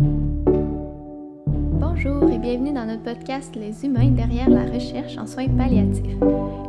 [0.00, 0.70] Bonjour
[2.30, 6.14] et bienvenue dans notre podcast Les humains derrière la recherche en soins palliatifs.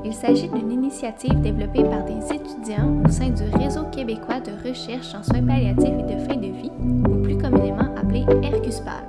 [0.03, 5.13] Il s'agit d'une initiative développée par des étudiants au sein du Réseau québécois de recherche
[5.13, 6.71] en soins palliatifs et de fin de vie,
[7.07, 9.03] ou plus communément appelé Hercuspal.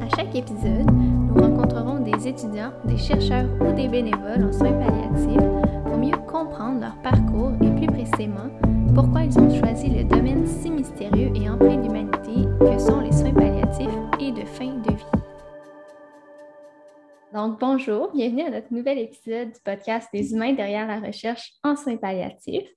[0.00, 5.50] À chaque épisode, nous rencontrerons des étudiants, des chercheurs ou des bénévoles en soins palliatifs
[5.84, 7.71] pour mieux comprendre leur parcours et
[8.94, 13.32] pourquoi ils ont choisi le domaine si mystérieux et empreint d'humanité que sont les soins
[13.32, 13.88] palliatifs
[14.20, 15.22] et de fin de vie.
[17.32, 21.74] Donc, bonjour, bienvenue à notre nouvel épisode du podcast des humains derrière la recherche en
[21.74, 22.68] soins palliatifs.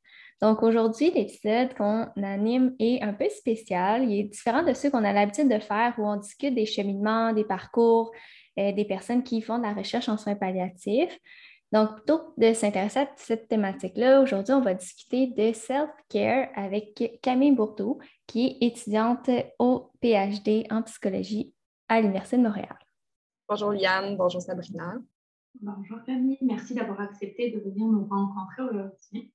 [0.42, 4.10] Donc, aujourd'hui, l'épisode qu'on anime est un peu spécial.
[4.10, 7.34] Il est différent de ceux qu'on a l'habitude de faire où on discute des cheminements,
[7.34, 8.12] des parcours,
[8.58, 11.20] euh, des personnes qui font de la recherche en soins palliatifs.
[11.72, 17.20] Donc, plutôt que de s'intéresser à cette thématique-là, aujourd'hui, on va discuter de self-care avec
[17.22, 19.30] Camille Bourdeau, qui est étudiante
[19.60, 21.54] au PhD en psychologie
[21.88, 22.78] à l'Université de Montréal.
[23.48, 24.96] Bonjour Yann, bonjour Sabrina.
[25.62, 29.32] Bonjour Camille, merci d'avoir accepté de venir nous rencontrer aujourd'hui.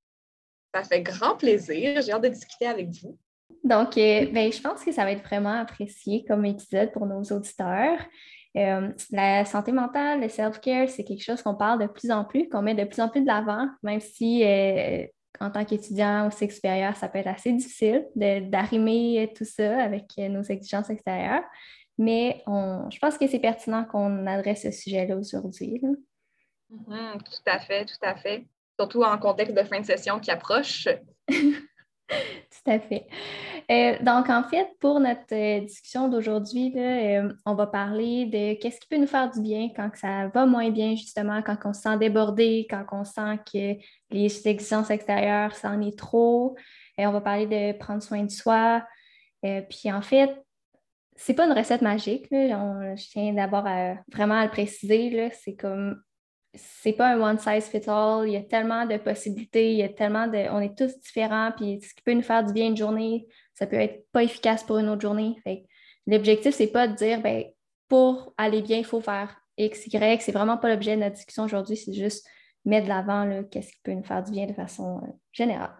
[0.74, 3.18] Ça fait grand plaisir, j'ai hâte de discuter avec vous.
[3.64, 7.22] Donc, euh, ben, je pense que ça va être vraiment apprécié comme épisode pour nos
[7.22, 7.98] auditeurs.
[8.56, 12.48] Euh, la santé mentale, le self-care, c'est quelque chose qu'on parle de plus en plus,
[12.48, 15.06] qu'on met de plus en plus de l'avant, même si euh,
[15.40, 20.06] en tant qu'étudiant au cycle supérieur, ça peut être assez difficile d'arrimer tout ça avec
[20.18, 21.44] euh, nos exigences extérieures.
[21.96, 25.82] Mais je pense que c'est pertinent qu'on adresse ce sujet-là aujourd'hui.
[26.72, 28.46] Mm-hmm, tout à fait, tout à fait.
[28.78, 30.88] Surtout en contexte de fin de session qui approche.
[32.64, 33.06] Tout à fait.
[33.70, 38.80] Euh, donc, en fait, pour notre euh, discussion d'aujourd'hui, euh, on va parler de qu'est-ce
[38.80, 41.82] qui peut nous faire du bien quand ça va moins bien, justement, quand on se
[41.82, 43.76] sent débordé, quand on sent que
[44.10, 46.56] les exigences extérieures, ça en est trop.
[46.98, 48.84] Et on va parler de prendre soin de soi.
[49.42, 50.30] puis, en fait,
[51.16, 52.26] c'est pas une recette magique.
[52.30, 53.66] je tiens d'abord
[54.12, 55.30] vraiment à le préciser.
[55.32, 56.02] C'est comme
[56.54, 58.26] c'est pas un one size fits all.
[58.26, 60.48] Il y a tellement de possibilités, il y a tellement de.
[60.50, 63.66] On est tous différents, puis ce qui peut nous faire du bien une journée, ça
[63.66, 65.36] peut être pas efficace pour une autre journée.
[66.06, 67.44] l'objectif, c'est pas de dire ben,
[67.88, 70.22] pour aller bien, il faut faire X, Y.
[70.22, 72.26] C'est vraiment pas l'objet de notre discussion aujourd'hui, c'est juste
[72.64, 75.74] mettre de l'avant qu'est-ce qui peut nous faire du bien de façon euh, générale.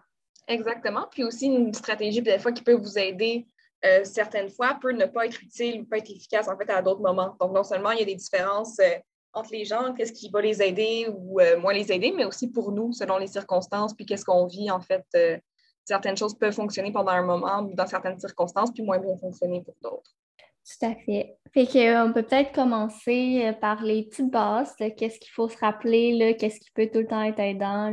[0.49, 1.07] Exactement.
[1.11, 3.47] Puis aussi une stratégie, des fois, qui peut vous aider
[3.85, 6.83] euh, certaines fois, peut ne pas être utile ou pas être efficace en fait à
[6.83, 7.37] d'autres moments.
[7.41, 8.79] Donc, non seulement il y a des différences.
[8.81, 8.99] Euh,
[9.33, 12.51] entre les gens, qu'est-ce qui va les aider ou euh, moins les aider, mais aussi
[12.51, 15.05] pour nous, selon les circonstances, puis qu'est-ce qu'on vit, en fait.
[15.15, 15.39] Euh,
[15.85, 19.75] certaines choses peuvent fonctionner pendant un moment dans certaines circonstances, puis moins bien fonctionner pour
[19.83, 20.11] d'autres.
[20.39, 21.37] Tout à fait.
[21.53, 26.37] Fait qu'on peut peut-être commencer euh, par les petites bases, qu'est-ce qu'il faut se rappeler,
[26.39, 27.93] qu'est-ce qui peut tout le temps être aidant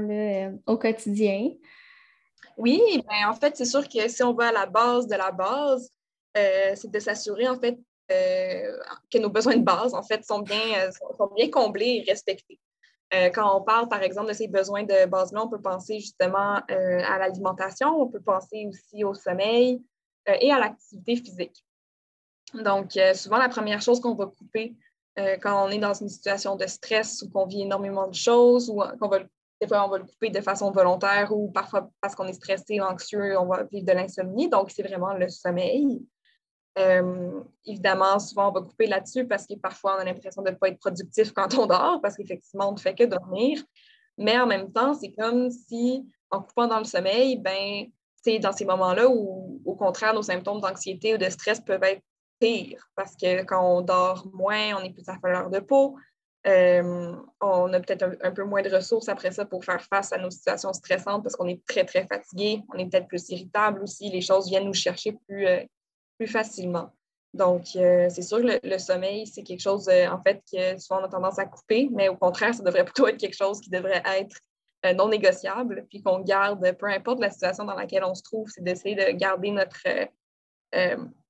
[0.66, 1.52] au quotidien?
[2.58, 5.32] Oui, bien, en fait, c'est sûr que si on va à la base de la
[5.32, 5.92] base,
[6.36, 10.60] c'est de s'assurer en fait euh, que nos besoins de base, en fait, sont bien,
[10.78, 12.60] euh, sont bien comblés et respectés.
[13.14, 16.62] Euh, quand on parle, par exemple, de ces besoins de base-là, on peut penser justement
[16.68, 19.82] à l'alimentation, on peut penser aussi au sommeil
[20.26, 21.64] et à l'activité physique.
[22.54, 24.76] Donc, souvent, la première chose qu'on va couper
[25.42, 28.84] quand on est dans une situation de stress ou qu'on vit énormément de choses ou
[29.00, 29.20] qu'on va,
[29.62, 32.82] des fois, on va le couper de façon volontaire ou parfois parce qu'on est stressé,
[32.82, 34.50] anxieux, on va vivre de l'insomnie.
[34.50, 36.06] Donc, c'est vraiment le sommeil.
[36.78, 40.56] Euh, évidemment, souvent, on va couper là-dessus parce que parfois, on a l'impression de ne
[40.56, 43.64] pas être productif quand on dort parce qu'effectivement, on ne fait que dormir.
[44.18, 47.86] Mais en même temps, c'est comme si, en coupant dans le sommeil, ben,
[48.24, 52.02] c'est dans ces moments-là où, au contraire, nos symptômes d'anxiété ou de stress peuvent être
[52.40, 55.98] pires parce que quand on dort moins, on est plus à fleur de peau.
[56.46, 60.18] Euh, on a peut-être un, peu moins de ressources après ça pour faire face à
[60.18, 62.62] nos situations stressantes parce qu'on est très, très fatigué.
[62.74, 64.10] On est peut-être plus irritable aussi.
[64.10, 65.64] Les choses viennent nous chercher plus, euh,
[66.18, 66.92] plus facilement.
[67.34, 71.02] Donc, euh, c'est sûr que le, sommeil, c'est quelque chose, euh, en fait, que souvent
[71.02, 73.70] on a tendance à couper, mais au contraire, ça devrait plutôt être quelque chose qui
[73.70, 74.38] devrait être
[74.86, 78.50] euh, non négociable, puis qu'on garde, peu importe la situation dans laquelle on se trouve,
[78.50, 79.84] c'est d'essayer de garder notre,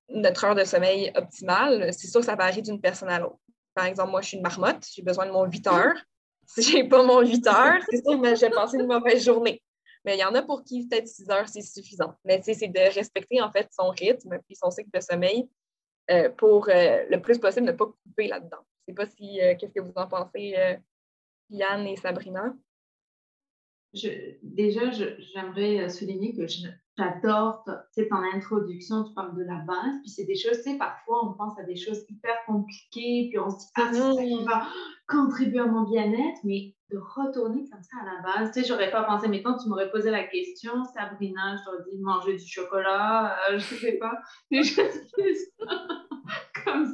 [0.09, 1.93] notre heure de sommeil optimale.
[1.93, 3.39] C'est sûr que ça varie d'une personne à l'autre.
[3.73, 5.97] Par exemple, moi, je suis une marmotte, j'ai besoin de mon 8 heures.
[6.45, 9.61] Si je n'ai pas mon 8 heures, c'est sûr que j'ai passé une mauvaise journée.
[10.07, 12.15] Mais il y en a pour qui peut-être 6 heures, c'est suffisant.
[12.23, 15.49] Mais c'est de respecter en fait son rythme puis son cycle de sommeil
[16.09, 18.65] euh, pour euh, le plus possible ne pas couper là-dedans.
[18.87, 20.55] Je ne sais pas si euh, qu'est-ce que vous en pensez,
[21.49, 22.55] Yann et Sabrina?
[24.41, 26.47] déjà, j'aimerais souligner que
[26.97, 31.27] j'adore ton introduction, tu parles de la base, puis c'est des choses, tu sais, parfois
[31.27, 34.43] on pense à des choses hyper compliquées, puis on se dit, ah, c'est ça qui
[34.43, 34.67] va
[35.07, 38.51] contribuer à mon bien-être, mais de retourner comme ça à la base.
[38.51, 41.83] Tu sais, j'aurais pas pensé, mais quand tu m'aurais posé la question, Sabrina, je t'aurais
[41.91, 44.13] dit manger du chocolat, euh, je sais pas,
[44.51, 45.01] des choses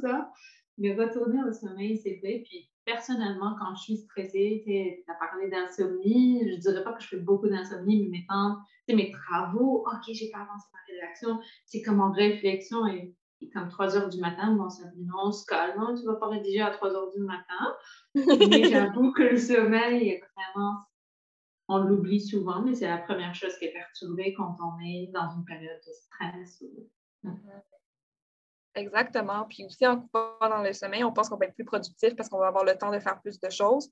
[0.04, 0.32] ça.
[0.78, 2.44] Mais retourner au sommeil, c'est vrai.
[2.48, 7.08] Puis personnellement, quand je suis stressée, tu as parlé d'insomnie, je dirais pas que je
[7.08, 8.58] fais beaucoup d'insomnie, mais mettons,
[8.90, 13.16] mes travaux, OK, j'ai pas avancé ma rédaction, c'est comme en réflexion et,
[13.54, 16.16] comme 3 heures du matin, bon, ça me dit non, se calme, hein, tu vas
[16.16, 17.76] pas rédiger à 3 heures du matin.
[18.16, 20.78] mais j'avoue que le sommeil est vraiment,
[21.68, 25.30] on l'oublie souvent, mais c'est la première chose qui est perturbée quand on est dans
[25.36, 26.64] une période de stress.
[28.76, 29.46] Exactement.
[29.50, 32.30] Puis aussi, en coupant dans le sommeil, on pense qu'on va être plus productif parce
[32.30, 33.90] qu'on va avoir le temps de faire plus de choses.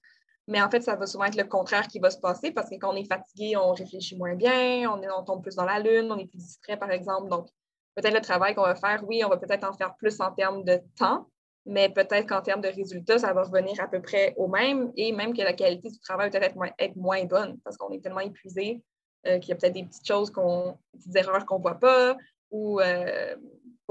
[0.47, 2.75] Mais en fait, ça va souvent être le contraire qui va se passer parce que
[2.75, 6.11] quand on est fatigué, on réfléchit moins bien, on, est, tombe plus dans la lune,
[6.11, 7.29] on est plus distrait, par exemple.
[7.29, 7.47] Donc,
[7.95, 10.63] peut-être le travail qu'on va faire, oui, on va peut-être en faire plus en termes
[10.63, 11.27] de temps,
[11.65, 15.11] mais peut-être qu'en termes de résultats, ça va revenir à peu près au même et
[15.11, 18.21] même que la qualité du travail va peut-être être moins, bonne parce qu'on est tellement
[18.21, 18.81] épuisé
[19.27, 22.17] euh, qu'il y a peut-être des petites choses, qu'on, des erreurs qu'on ne voit pas
[22.49, 23.35] ou euh,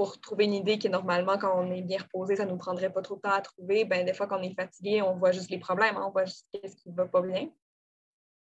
[0.01, 2.91] pour trouver une idée qui, normalement, quand on est bien reposé, ça ne nous prendrait
[2.91, 5.31] pas trop de temps à trouver, ben, des fois, quand on est fatigué, on voit
[5.31, 7.49] juste les problèmes, hein, on voit juste ce qui ne va pas bien.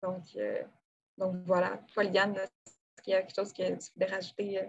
[0.02, 0.64] Donc, euh,
[1.18, 1.82] donc voilà.
[1.94, 4.60] Toi, Liane, est-ce qu'il y a quelque chose que tu voulais rajouter?
[4.60, 4.66] Euh?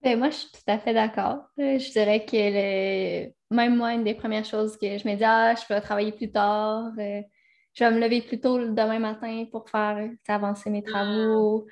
[0.00, 1.44] Ben, moi, je suis tout à fait d'accord.
[1.58, 5.54] Euh, je dirais que même moi, une des premières choses que je me dis, ah,
[5.54, 10.08] je peux travailler plus tard, je vais me lever plus tôt demain matin pour faire
[10.26, 11.66] avancer mes travaux.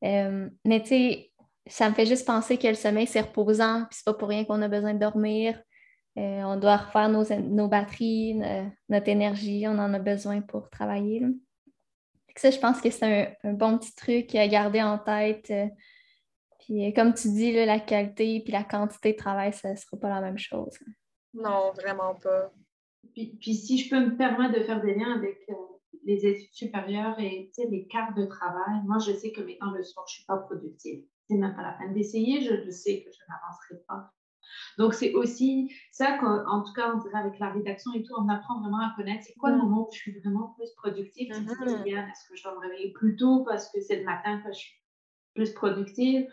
[0.00, 1.32] mais tu sais,
[1.68, 4.44] ça me fait juste penser que le sommeil, c'est reposant, puis c'est pas pour rien
[4.44, 5.60] qu'on a besoin de dormir.
[6.16, 8.40] Euh, on doit refaire nos, batteries,
[8.88, 11.22] notre énergie, on en a besoin pour travailler.
[12.34, 15.50] Ça, je pense que c'est un, bon petit truc à garder en tête.
[15.50, 15.66] Euh,
[16.60, 19.96] puis euh, comme tu dis, la qualité puis la quantité de travail, ça ne sera
[19.96, 20.76] pas la même chose.
[21.34, 22.52] Non, vraiment pas.
[23.14, 25.36] Puis, si je peux me permettre de faire des liens avec
[26.04, 30.06] les études supérieures et les cartes de travail, moi, je sais que maintenant le soir,
[30.08, 33.18] je ne suis pas productive c'est même pas la peine d'essayer, je sais que je
[33.28, 34.12] n'avancerai pas.
[34.78, 38.28] Donc, c'est aussi ça qu'en tout cas, on dirait avec la rédaction et tout, on
[38.28, 39.62] apprend vraiment à connaître c'est quoi le mm.
[39.62, 41.30] moment où je suis vraiment plus productive.
[41.30, 41.40] Mm-hmm.
[41.86, 44.58] Est-ce que je dois me réveiller plus tôt parce que c'est le matin que je
[44.58, 44.82] suis
[45.34, 46.26] plus productive?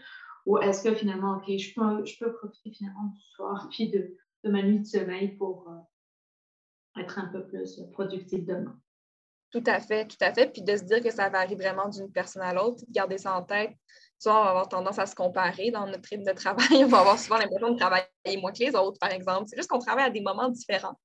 [0.46, 4.16] Ou est-ce que finalement, OK, je peux, je peux profiter finalement du soir puis de,
[4.44, 8.80] de ma nuit de sommeil pour euh, être un peu plus productive demain?
[9.52, 10.52] Tout à fait, tout à fait.
[10.52, 13.38] Puis de se dire que ça varie vraiment d'une personne à l'autre, de garder ça
[13.38, 13.72] en tête
[14.20, 16.68] souvent, on va avoir tendance à se comparer dans notre rythme de travail.
[16.84, 18.08] On va avoir souvent l'impression de travailler
[18.42, 19.46] moins que les autres, par exemple.
[19.48, 20.98] C'est juste qu'on travaille à des moments différents.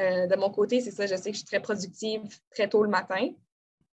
[0.00, 2.82] Euh, de mon côté, c'est ça, je sais que je suis très productive très tôt
[2.82, 3.30] le matin.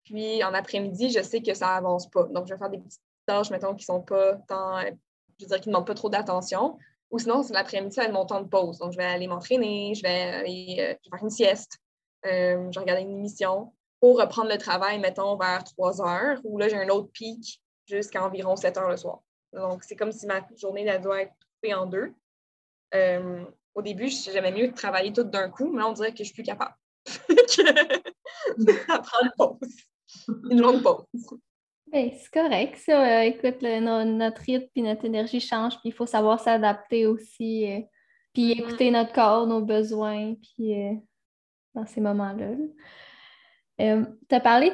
[0.06, 2.24] Puis en après-midi, je sais que ça avance pas.
[2.26, 5.62] Donc, je vais faire des petites tâches, mettons, qui sont pas tant, je veux dire,
[5.62, 6.78] qui ne demandent pas trop d'attention.
[7.12, 8.78] Ou sinon, l'après-midi, ça va être mon temps de pause.
[8.78, 11.80] Donc, je vais aller m'entraîner, je vais aller euh, faire une sieste,
[12.26, 16.58] euh, je vais regarder une émission pour reprendre le travail, mettons, vers 3 heures, où
[16.58, 19.20] là, j'ai un autre pic jusqu'à environ 7 heures le soir.
[19.54, 22.14] Donc, c'est comme si ma journée elle doit être coupée en deux.
[22.94, 23.44] Euh,
[23.76, 26.34] au début, j'aimais mieux travailler tout d'un coup, mais là, on dirait que je suis
[26.34, 26.74] plus capable.
[27.06, 27.14] ça
[29.00, 29.76] prend une pause.
[30.50, 31.06] Une longue pause.
[31.88, 33.22] Ben, c'est correct, ça.
[33.22, 37.82] Euh, écoute, notre rythme et notre énergie changent, puis il faut savoir s'adapter aussi, euh,
[38.34, 38.60] puis mm-hmm.
[38.60, 40.74] écouter notre corps, nos besoins, puis
[41.74, 42.52] dans ces moments-là.
[43.80, 44.72] Tu as parlé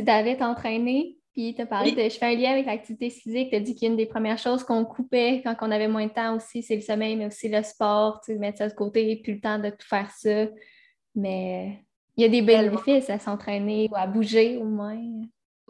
[0.00, 1.16] d'aller t'entraîner.
[1.32, 2.02] Puis tu as parlé de.
[2.02, 3.50] Je fais un lien avec l'activité physique.
[3.50, 6.34] Tu as dit qu'une des premières choses qu'on coupait quand on avait moins de temps
[6.34, 9.34] aussi, c'est le sommeil, mais aussi le sport, tu sais, mettre ça de côté, plus
[9.34, 10.46] le temps de tout faire ça.
[11.14, 11.84] Mais
[12.16, 15.00] il y a des bénéfices à s'entraîner ou à bouger au moins.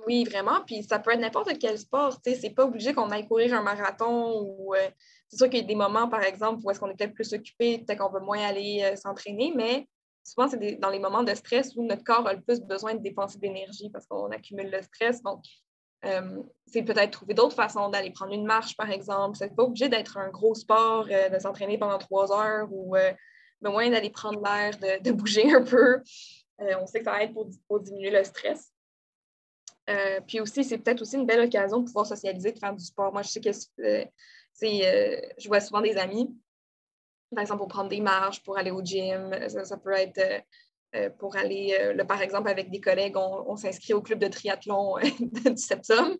[0.07, 0.61] Oui, vraiment.
[0.67, 2.19] Puis ça peut être n'importe quel sport.
[2.23, 4.75] Tu sais, c'est pas obligé qu'on aille courir un marathon ou.
[4.75, 4.89] Euh,
[5.29, 7.31] c'est sûr qu'il y a des moments, par exemple, où est-ce qu'on est peut-être plus
[7.35, 9.87] occupé, peut-être qu'on veut moins aller euh, s'entraîner, mais
[10.29, 13.03] souvent, c'est dans les moments de stress où notre corps a le plus besoin de
[13.03, 15.23] dépenser d'énergie parce qu'on accumule le stress.
[15.23, 15.43] Donc,
[16.05, 19.37] euh, c'est peut-être trouver d'autres façons d'aller prendre une marche, par exemple.
[19.37, 23.13] C'est pas obligé d'être un gros sport, euh, de s'entraîner pendant trois heures ou euh,
[23.63, 26.01] moins d'aller prendre l'air, de, bouger un peu.
[26.59, 28.73] on sait que ça aide pour, pour diminuer le stress.
[30.27, 33.13] puis aussi, c'est peut-être aussi une belle occasion de pouvoir socialiser, de faire du sport.
[33.13, 34.13] Moi, je sais que c'est,
[35.39, 36.33] je vois souvent des amis
[37.35, 39.35] par exemple, pour prendre des marches, pour aller au gym.
[39.49, 40.41] Ça, peut être euh,
[40.95, 44.97] euh, pour aller, euh, par exemple, avec des collègues, on, s'inscrit au club de triathlon
[45.21, 46.17] du septembre.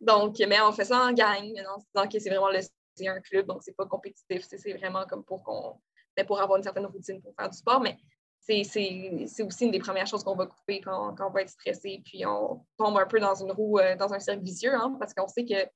[0.00, 2.60] Donc, mais on fait ça en gang, en se disant que c'est vraiment le,
[3.08, 4.46] un club, donc c'est pas compétitif.
[4.46, 5.80] C'est vraiment comme pour qu'on.
[6.16, 7.80] Mais pour avoir une certaine routine pour faire du sport.
[7.80, 7.96] Mais
[8.38, 12.02] c'est aussi une des premières choses qu'on va couper quand, on va être stressé.
[12.04, 15.26] Puis on tombe un peu dans une roue, dans un cercle vicieux, hein, parce qu'on
[15.26, 15.68] sait que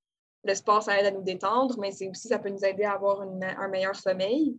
[0.45, 2.93] le sport, ça aide à nous détendre, mais c'est aussi, ça peut nous aider à
[2.93, 4.57] avoir un meilleur sommeil.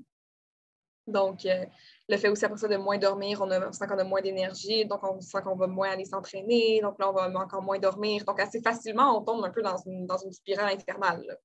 [1.12, 1.66] Donc, euh,
[2.08, 5.00] le fait aussi après ça de moins dormir, on, sent qu'on a moins d'énergie, donc
[5.04, 8.24] on sent qu'on va moins aller s'entraîner, donc là, on va encore moins dormir.
[8.26, 11.38] Donc, assez facilement, on tombe un peu dans une, dans une spirale infernale.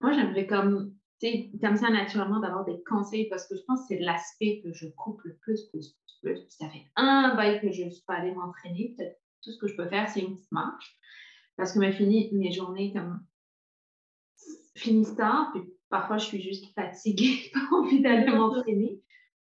[0.00, 3.86] Moi, j'aimerais comme sais, comme ça, naturellement, d'avoir des conseils parce que je pense que
[3.88, 7.84] c'est l'aspect que je coupe le plus, plus, plus, ça fait un bail que je
[7.84, 8.94] ne suis pas allée m'entraîner.
[8.96, 10.98] Peut-être tout ce que je peux faire, c'est une petite marche
[11.56, 13.20] parce que mes, fini, mes journées comme
[14.76, 19.00] finissent tard, puis parfois je suis juste fatiguée, pas envie d'aller m'entraîner.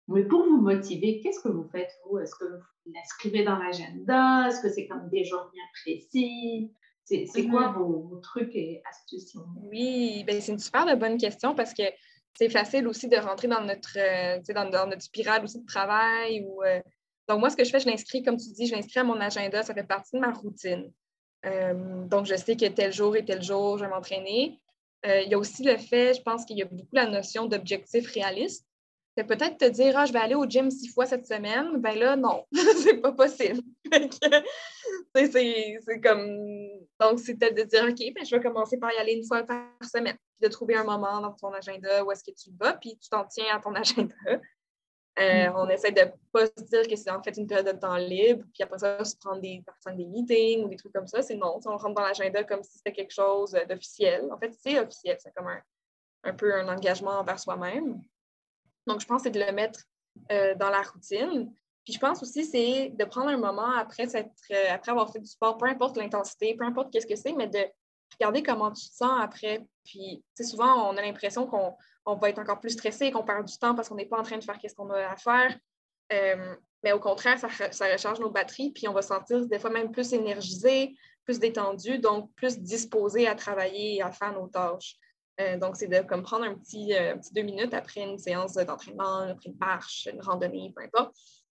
[0.09, 2.17] Mais pour vous motiver, qu'est-ce que vous faites, vous?
[2.19, 4.47] Est-ce que vous l'inscrivez dans l'agenda?
[4.47, 6.71] Est-ce que c'est comme des jours bien précis?
[7.03, 7.77] C'est quoi mm-hmm.
[7.77, 9.37] vos, trucs et astuces?
[9.69, 11.83] Oui, ben c'est une super bonne question parce que
[12.37, 16.45] c'est facile aussi de rentrer dans notre, euh, dans, dans, notre spirale aussi de travail.
[16.45, 16.79] Ou, euh,
[17.27, 19.19] Donc, moi, ce que je fais, je l'inscris, comme tu dis, je l'inscris à mon
[19.19, 19.63] agenda.
[19.63, 20.91] Ça fait partie de ma routine.
[21.45, 24.59] Euh, donc, je sais que tel jour et tel jour, je vais m'entraîner.
[25.25, 28.11] Il y a aussi le fait, je pense qu'il y a beaucoup la notion d'objectif
[28.11, 28.67] réaliste
[29.23, 32.15] peut-être te dire, ah, je vais aller au gym six fois cette semaine, ben là,
[32.15, 32.45] non,
[32.83, 33.61] c'est pas possible.
[35.15, 36.69] c'est comme.
[36.99, 39.43] Donc, c'est peut-être de dire, OK, ben, je vais commencer par y aller une fois
[39.43, 42.73] par semaine, puis de trouver un moment dans ton agenda où est-ce que tu vas,
[42.73, 44.15] puis tu t'en tiens à ton agenda.
[45.19, 45.51] Euh.
[45.55, 47.97] On essaie de ne pas se dire que c'est en fait une période de temps
[47.97, 49.63] libre, puis après ça, se prendre des
[49.95, 51.21] des meetings ou des trucs comme ça.
[51.21, 54.29] C'est non, on rentre dans l'agenda comme si c'était quelque chose d'officiel.
[54.31, 55.61] En fait, c'est officiel, c'est comme un,
[56.23, 58.01] un peu un engagement envers soi-même.
[58.85, 59.81] Donc, je pense que c'est de le mettre
[60.31, 61.51] euh, dans la routine.
[61.83, 64.23] Puis je pense aussi, c'est de prendre un moment après, euh,
[64.69, 67.65] après avoir fait du sport, peu importe l'intensité, peu importe qu'est-ce que c'est, mais de
[68.19, 69.65] regarder comment tu te sens après.
[69.85, 71.75] Puis, souvent, on a l'impression qu'on
[72.15, 74.37] va être encore plus stressé, qu'on perd du temps parce qu'on n'est pas en train
[74.37, 75.57] de faire ce qu'on a à faire.
[76.13, 79.91] Euh, mais au contraire, ça, recharge nos batteries, puis on va sentir des fois même
[79.91, 80.95] plus énergisé,
[81.25, 84.95] plus détendu, donc plus disposé à travailler et à faire nos tâches.
[85.39, 88.53] Euh, donc, c'est de comme prendre un petit, euh, petit, deux minutes après une séance
[88.53, 91.15] d'entraînement, après une marche, une randonnée, peu importe,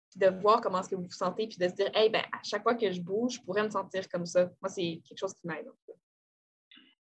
[0.10, 2.24] puis de voir comment est-ce que vous vous sentez, puis de se dire, hey, ben,
[2.32, 4.50] à chaque fois que je bouge, je pourrais me sentir comme ça.
[4.62, 5.68] Moi, c'est quelque chose qui m'aide.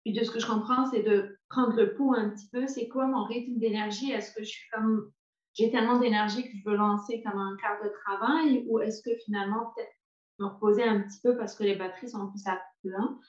[0.03, 2.67] Puis de ce que je comprends, c'est de prendre le pouls un petit peu.
[2.67, 4.11] C'est quoi mon rythme d'énergie?
[4.11, 5.11] Est-ce que je suis comme
[5.53, 8.65] j'ai tellement d'énergie que je veux lancer comme un quart de travail?
[8.67, 9.91] Ou est-ce que finalement peut-être
[10.39, 13.19] me reposer un petit peu parce que les batteries sont plus à plein?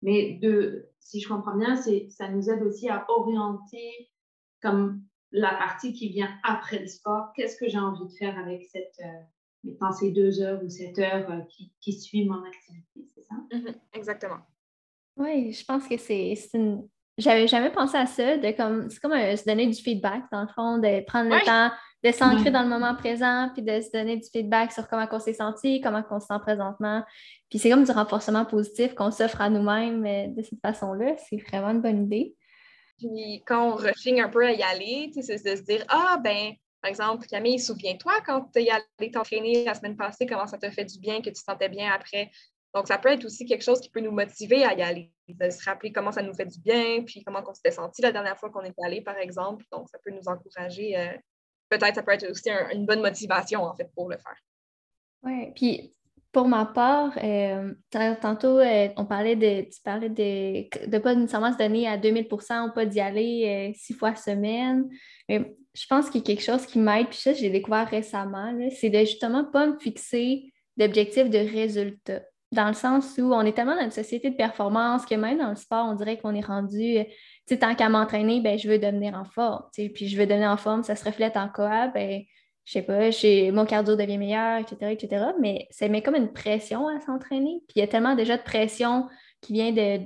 [0.00, 4.10] Mais de, si je comprends bien, ça nous aide aussi à orienter
[4.62, 7.32] comme la partie qui vient après le sport.
[7.34, 11.30] Qu'est-ce que j'ai envie de faire avec cette, euh, ces deux heures ou cette heure
[11.30, 13.34] euh, qui, qui suit mon activité, c'est ça?
[13.50, 13.74] Mm-hmm.
[13.94, 14.38] exactement.
[15.16, 16.86] Oui, je pense que c'est une...
[17.18, 20.42] J'avais jamais pensé à ça, de comme, c'est comme euh, se donner du feedback, dans
[20.42, 21.70] le fond, de prendre le temps
[22.02, 25.20] de s'ancrer dans le moment présent, puis de se donner du feedback sur comment on
[25.20, 27.04] s'est senti, comment on se sent présentement.
[27.48, 31.14] Puis c'est comme du renforcement positif qu'on s'offre à nous-mêmes euh, de cette façon-là.
[31.28, 32.34] C'est vraiment une bonne idée.
[32.98, 36.52] Puis quand on rechigne un peu à y aller, c'est de se dire Ah, ben,
[36.80, 40.72] par exemple, Camille, souviens-toi quand tu es allé t'entraîner la semaine passée, comment ça t'a
[40.72, 42.30] fait du bien, que tu te sentais bien après.
[42.74, 45.50] Donc, ça peut être aussi quelque chose qui peut nous motiver à y aller, de
[45.50, 48.38] se rappeler comment ça nous fait du bien, puis comment on s'était senti la dernière
[48.38, 49.64] fois qu'on est allé, par exemple.
[49.70, 51.12] Donc, ça peut nous encourager euh,
[51.68, 54.36] peut-être ça peut être aussi une bonne motivation, en fait, pour le faire.
[55.22, 55.94] Oui, puis
[56.32, 61.52] pour ma part, euh, tantôt, euh, on parlait de, tu parlais de ne pas nécessairement
[61.52, 64.88] se donner à 2000 ou pas d'y aller six fois semaine.
[65.28, 68.58] Mais je pense qu'il y a quelque chose qui m'aide, puis ça, j'ai découvert récemment,
[68.70, 72.22] c'est de justement pas me fixer d'objectifs de résultats.
[72.52, 75.50] Dans le sens où on est tellement dans une société de performance que même dans
[75.50, 76.98] le sport, on dirait qu'on est rendu
[77.60, 79.64] tant qu'à m'entraîner, ben, je veux devenir en forme.
[79.74, 81.88] Puis je veux devenir en forme, ça se reflète en quoi?
[81.88, 82.22] Ben,
[82.64, 83.10] je sais pas,
[83.52, 85.24] mon cardio devient meilleur, etc., etc.
[85.40, 87.62] Mais ça met comme une pression à s'entraîner.
[87.68, 89.08] Puis il y a tellement déjà de pression
[89.40, 90.02] qui vient de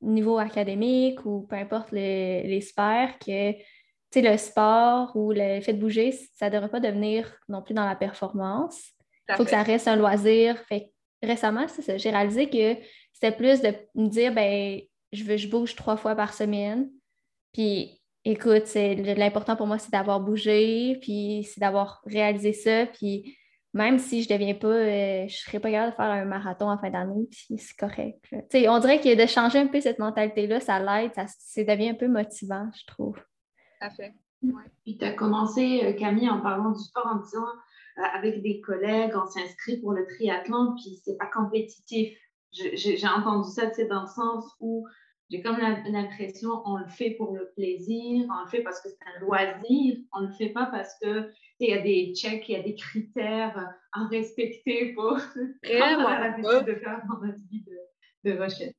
[0.00, 3.52] niveau académique ou peu importe les sphères que
[4.14, 7.86] le sport ou le fait de bouger, ça ne devrait pas devenir non plus dans
[7.86, 8.82] la performance.
[9.28, 10.58] Il faut que ça reste un loisir.
[10.68, 10.91] Fait
[11.22, 14.80] récemment, j'ai réalisé que c'était plus de me dire ben
[15.12, 16.90] je, veux, je bouge trois fois par semaine.
[17.52, 22.86] Puis écoute, c'est l'important pour moi, c'est d'avoir bougé, puis c'est d'avoir réalisé ça.
[22.86, 23.36] Puis
[23.74, 26.78] même si je deviens pas, euh, je serais pas capable de faire un marathon en
[26.78, 28.22] fin d'année, puis c'est correct.
[28.68, 32.08] On dirait que de changer un peu cette mentalité-là, ça l'aide, ça, devient un peu
[32.08, 33.16] motivant, je trouve.
[33.80, 34.14] Tout fait.
[34.84, 37.46] Puis tu as commencé, euh, Camille, en parlant du sport, en disant
[37.96, 42.16] avec des collègues, on s'inscrit pour le triathlon, puis c'est pas compétitif.
[42.52, 44.86] J'ai entendu ça, c'est dans le sens où
[45.30, 49.16] j'ai comme l'impression on le fait pour le plaisir, on le fait parce que c'est
[49.16, 52.52] un loisir, on ne le fait pas parce que il y a des checks, il
[52.52, 55.16] y a des critères à respecter pour
[55.82, 58.74] avoir l'habitude de faire dans notre vie de, de recherche.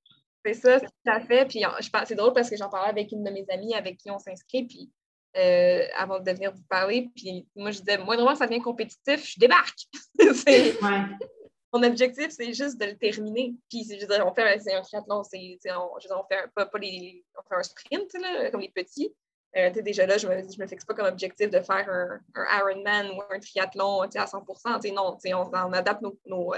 [0.45, 1.47] C'est ça, tout à fait.
[1.47, 1.63] Puis
[2.05, 4.67] c'est drôle parce que j'en parlais avec une de mes amies avec qui on s'inscrit,
[4.67, 4.91] puis
[5.37, 9.25] euh, avant de venir vous parler, puis moi je disais, moi vraiment ça devient compétitif,
[9.25, 9.87] je débarque.
[11.73, 13.55] mon objectif, c'est juste de le terminer.
[13.67, 17.25] Puis, je veux dire, on fait un triathlon, c'est, on, on fait un, pas, les,
[17.35, 19.11] on fait un sprint, là, comme les petits.
[19.57, 22.59] Euh, déjà là, je me, je me fixe pas comme objectif de faire un, un
[22.59, 24.45] Ironman ou un triathlon à 100
[24.93, 26.53] Non, on, on, adapte nos, nos,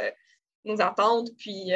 [0.66, 1.30] nos attentes.
[1.38, 1.72] Puis,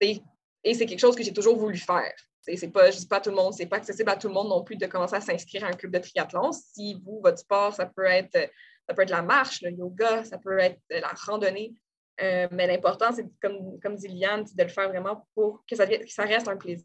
[0.00, 2.12] et c'est quelque chose que j'ai toujours voulu faire.
[2.42, 4.64] C'est pas, dis pas tout le monde, c'est pas accessible à tout le monde non
[4.64, 6.50] plus de commencer à s'inscrire à un club de triathlon.
[6.52, 8.50] Si vous, votre sport, ça peut être,
[8.88, 11.72] ça peut être la marche, le yoga, ça peut être la randonnée.
[12.20, 15.86] Euh, mais l'important, c'est, comme, comme dit Liane, de le faire vraiment pour que ça,
[15.86, 16.84] que ça reste un plaisir.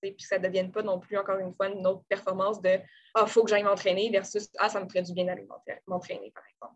[0.00, 2.78] Puis que ça ne devienne pas non plus, encore une fois, une autre performance de
[3.14, 5.46] Ah, il faut que j'aille m'entraîner versus Ah, ça me ferait du bien d'aller
[5.86, 6.74] m'entraîner, par exemple.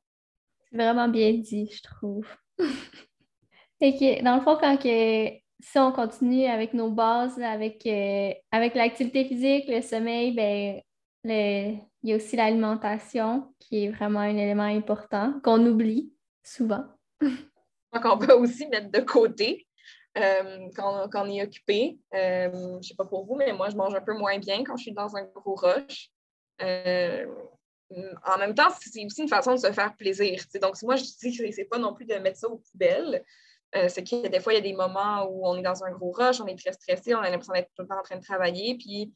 [0.71, 2.27] C'est vraiment bien dit, je trouve.
[3.81, 9.25] Dans le fond, quand que si on continue avec nos bases, avec, euh, avec l'activité
[9.25, 10.81] physique, le sommeil, ben,
[12.03, 16.85] il y a aussi l'alimentation qui est vraiment un élément important qu'on oublie souvent.
[17.21, 19.67] Donc, on peut aussi mettre de côté
[20.19, 21.99] euh, quand, on est occupé.
[22.15, 24.65] Euh, je ne sais pas pour vous, mais moi, je mange un peu moins bien
[24.65, 26.11] quand je suis dans un gros rush.
[26.61, 30.45] en même temps, c'est aussi une façon de se faire plaisir.
[30.61, 33.25] Donc, moi, je dis que ce n'est pas non plus de mettre ça aux poubelles.
[33.77, 35.91] Euh, c'est que des fois, il y a des moments où on est dans un
[35.91, 38.17] gros rush, on est très stressé, on a l'impression d'être tout le temps en train
[38.17, 39.13] de travailler, puis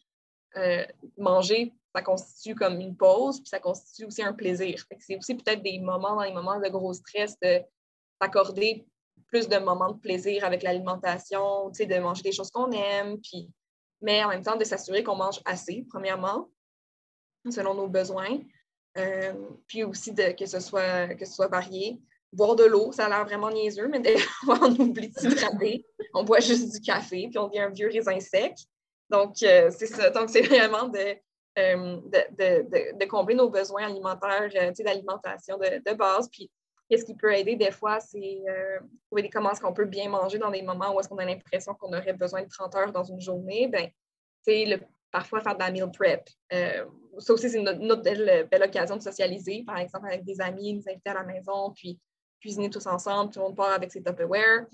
[0.56, 0.84] euh,
[1.16, 4.84] manger, ça constitue comme une pause, puis ça constitue aussi un plaisir.
[4.98, 7.60] C'est aussi peut-être des moments, dans les moments de gros stress, de
[8.20, 8.86] s'accorder
[9.28, 13.48] plus de moments de plaisir avec l'alimentation, de manger des choses qu'on aime, puis,
[14.00, 16.48] mais en même temps de s'assurer qu'on mange assez, premièrement,
[17.48, 18.40] selon nos besoins,
[18.96, 19.34] euh,
[19.68, 22.00] puis aussi de, que, ce soit, que ce soit varié
[22.32, 24.02] boire de l'eau, ça a l'air vraiment niaiseux, mais
[24.44, 25.84] fois, on oublie de s'hydrater.
[26.14, 28.54] On boit juste du café, puis on devient un vieux raisin sec.
[29.10, 30.10] Donc, euh, c'est ça.
[30.10, 31.16] Donc, c'est vraiment de,
[31.58, 36.28] euh, de, combler nos besoins alimentaires, euh, d'alimentation de, base.
[36.30, 36.50] Puis,
[36.88, 38.42] qu'est-ce qui peut aider des fois, c'est
[39.06, 41.74] trouver comment est-ce qu'on peut bien manger dans des moments où est-ce qu'on a l'impression
[41.74, 43.68] qu'on aurait besoin de 30 heures dans une journée.
[43.68, 43.88] Ben,
[44.42, 44.80] c'est
[45.10, 46.28] parfois faire de la meal prep.
[46.50, 50.74] ça aussi, c'est une, autre belle, belle, occasion de socialiser, par exemple, avec des amis,
[50.74, 51.98] nous inviter à la maison, puis
[52.40, 54.66] cuisiner tous ensemble, tout le monde part avec ses Tupperware.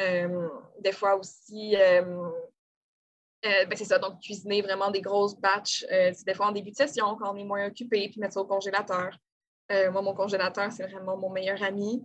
[0.00, 2.30] Euh, des fois aussi, euh,
[3.44, 6.70] euh, ben c'est ça, donc cuisiner vraiment des grosses batches, c'est des fois en début
[6.70, 9.16] de session quand on est moins occupé, puis mettre ça au congélateur.
[9.70, 12.02] moi, mon congélateur, c'est vraiment mon meilleur ami.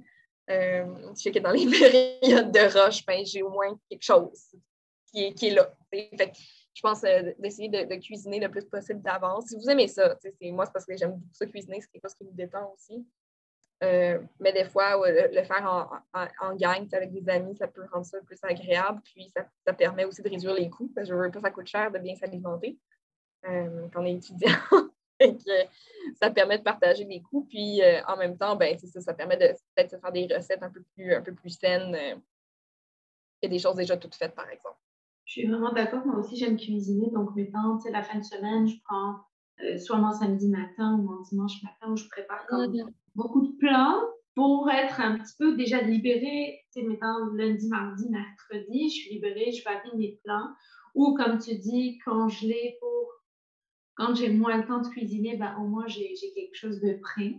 [0.47, 1.65] je sais que dans les
[2.21, 4.55] périodes de rush, ben, j'ai au moins quelque chose
[5.11, 5.73] qui est, là.
[5.93, 7.01] je pense
[7.39, 9.45] d'essayer de, cuisiner le plus possible d'avance.
[9.47, 10.17] Si vous aimez ça,
[10.51, 13.05] moi, c'est parce que j'aime beaucoup ça cuisiner, c'est quelque chose qui me détend aussi.
[13.83, 18.19] Euh, mais des fois, le, faire en, gang avec des amis, ça peut rendre ça
[18.21, 19.01] plus agréable.
[19.03, 19.31] Puis
[19.65, 21.91] ça, permet aussi de réduire les coûts parce que je veux pas, ça coûte cher
[21.91, 22.77] de bien s'alimenter
[23.47, 24.49] euh, quand on est étudiant.
[26.21, 27.45] ça permet de partager les coûts.
[27.49, 30.69] Puis euh, en même temps, ben, ça, ça permet de peut-être faire des recettes un
[30.71, 32.21] peu plus, un peu plus saines
[33.41, 34.77] et des choses déjà toutes faites, par exemple.
[35.25, 36.05] Je suis vraiment d'accord.
[36.05, 37.09] Moi aussi, j'aime cuisiner.
[37.11, 39.17] Donc, mettons, la fin de semaine, je prends
[39.77, 42.73] soit mon samedi matin ou mon dimanche matin où je prépare comme
[43.15, 44.01] beaucoup de plans
[44.35, 46.59] pour être un petit peu déjà libérée.
[46.73, 50.49] Tu sais, mettons lundi, mardi, mercredi, je suis libérée, je varie mes plans.
[50.93, 53.11] Ou comme tu dis, congeler pour
[53.95, 57.35] quand j'ai moins le temps de cuisiner, ben, au moins j'ai quelque chose de prêt.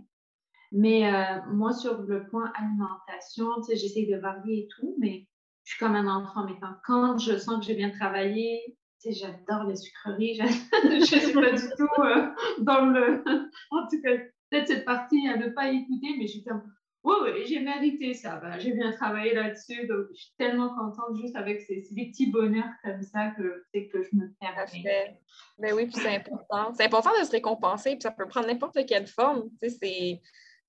[0.73, 5.29] Mais euh, moi, sur le point alimentation, tu sais, j'essaie de varier et tout, mais
[5.65, 6.45] je suis comme un enfant.
[6.47, 10.35] Mais quand je sens que j'ai bien travaillé, j'adore les sucreries.
[10.85, 12.29] je ne suis pas du tout euh,
[12.61, 13.23] dans le.
[13.71, 14.17] en tout cas,
[14.51, 16.63] peut-être cette partie à ne pas écouter, mais je suis comme,
[17.07, 18.37] oui, j'ai mérité ça.
[18.37, 19.87] Ben, j'ai bien travaillé là-dessus.
[19.87, 24.17] Donc, je suis tellement contente juste avec ces, petits bonheurs comme ça que, que je
[24.17, 25.19] me permets.
[25.59, 26.73] Ben oui, puis c'est important.
[26.75, 29.45] C'est important de se récompenser, puis ça peut prendre n'importe quelle forme.
[29.63, 30.21] Tu sais,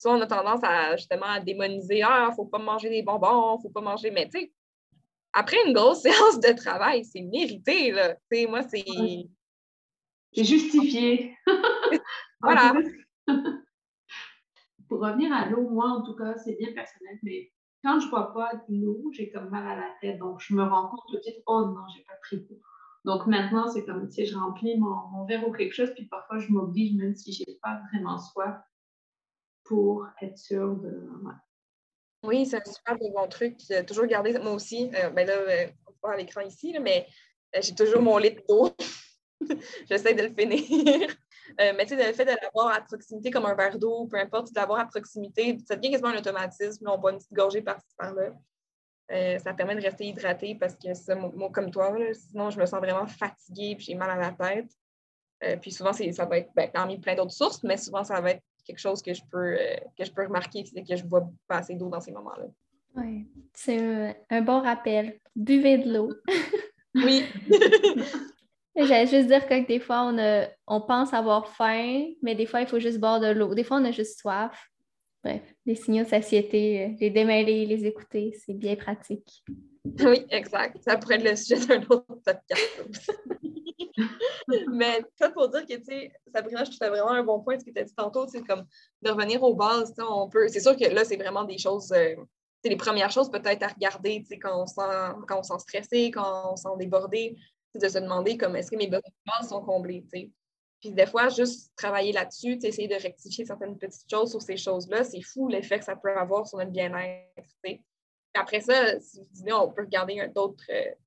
[0.05, 3.81] on a tendance à justement à démoniser Ah, faut pas manger des bonbons, faut pas
[3.81, 4.11] manger.
[4.11, 4.51] Mais tu sais,
[5.37, 7.91] après une grosse séance de travail, c'est mérité.
[7.91, 8.15] Là.
[8.47, 8.83] Moi, c'est.
[10.33, 11.35] C'est justifié.
[12.41, 12.73] voilà
[14.87, 17.51] pour revenir à l'eau, moi, en tout cas, c'est bien personnel, mais
[17.83, 20.19] quand je bois pas de l'eau, j'ai comme mal à la tête.
[20.19, 22.59] Donc, je me rends compte tout de suite, oh non, j'ai pas pris d'eau.
[23.05, 26.39] Donc, maintenant, c'est comme, tu sais, je remplis mon, verre ou quelque chose, puis parfois,
[26.39, 28.57] je m'oblige, même si j'ai pas vraiment soif,
[29.63, 31.09] pour être sûre de.
[32.23, 33.57] Oui, c'est un super bon truc.
[33.87, 37.07] toujours garder, moi aussi, euh, ben là, euh, on voit à l'écran ici, mais
[37.55, 38.71] euh, j'ai toujours mon litre d'eau.
[39.89, 41.15] J'essaie de le finir.
[41.61, 44.17] Euh, mais tu sais, le fait de l'avoir à proximité comme un verre d'eau, peu
[44.17, 46.87] importe, de l'avoir à proximité, ça devient quasiment un automatisme.
[46.89, 48.33] on boit une petite gorgée par-ci par-là.
[49.11, 52.65] Euh, ça permet de rester hydraté parce que ça, moi, comme toi, sinon je me
[52.65, 54.69] sens vraiment fatiguée et j'ai mal à la tête.
[55.43, 58.31] Euh, puis souvent, ça va être ben, parmi plein d'autres sources, mais souvent, ça va
[58.31, 59.57] être quelque chose que je peux,
[59.97, 62.45] que je peux remarquer, c'est que je bois pas assez d'eau dans ces moments-là.
[62.95, 65.19] Oui, c'est un, un bon rappel.
[65.35, 66.13] Buvez de l'eau.
[66.95, 67.23] oui.
[68.75, 72.67] J'allais juste dire que des fois, on, on pense avoir faim, mais des fois, il
[72.67, 73.55] faut juste boire de l'eau.
[73.55, 74.69] Des fois, on a juste soif.
[75.23, 79.43] Bref, les signaux de satiété, euh, les démêler, les écouter, c'est bien pratique.
[79.83, 80.77] Oui, exact.
[80.83, 83.11] Ça pourrait être le sujet d'un autre podcast.
[84.71, 87.59] Mais ça pour dire que, tu sais, Sabrina, je trouve ça vraiment un bon point,
[87.59, 88.65] ce que tu as dit tantôt, c'est comme
[89.01, 90.47] de revenir aux bases, on peut...
[90.47, 91.91] C'est sûr que là, c'est vraiment des choses...
[91.91, 92.15] Euh,
[92.63, 94.81] c'est les premières choses peut-être à regarder, quand on sent,
[95.27, 97.37] quand on sent stressé, quand on sent débordé,
[97.75, 100.31] de se demander comme est-ce que mes besoins de base sont comblés, tu sais.
[100.79, 105.03] Puis des fois, juste travailler là-dessus, essayer de rectifier certaines petites choses sur ces choses-là,
[105.03, 107.43] c'est fou l'effet que ça peut avoir sur notre bien-être.
[108.35, 110.27] Après ça, si vous dites, on peut regarder euh,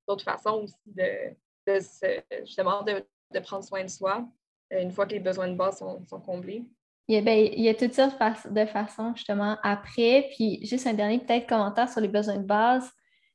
[0.06, 4.26] d'autres façons aussi de, justement de, prendre soin de soi
[4.72, 6.64] euh, une fois que les besoins de base sont, comblés.
[7.08, 8.16] Il y, a, ben, il y, a, toutes sortes
[8.50, 10.28] de façons justement après.
[10.36, 12.90] Puis juste un dernier peut-être commentaire sur les besoins de base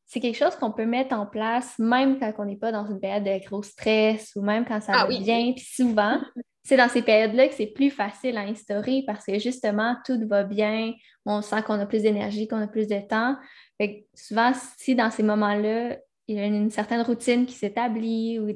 [0.05, 2.99] c'est quelque chose qu'on peut mettre en place même quand on n'est pas dans une
[2.99, 5.53] période de gros stress ou même quand ça ah va bien.
[5.53, 6.19] Puis souvent,
[6.63, 10.43] c'est dans ces périodes-là que c'est plus facile à instaurer parce que justement, tout va
[10.43, 10.93] bien,
[11.25, 13.35] on sent qu'on a plus d'énergie, qu'on a plus de temps.
[13.79, 18.47] Fait souvent, si dans ces moments-là, il y a une, certaine routine qui s'établit ou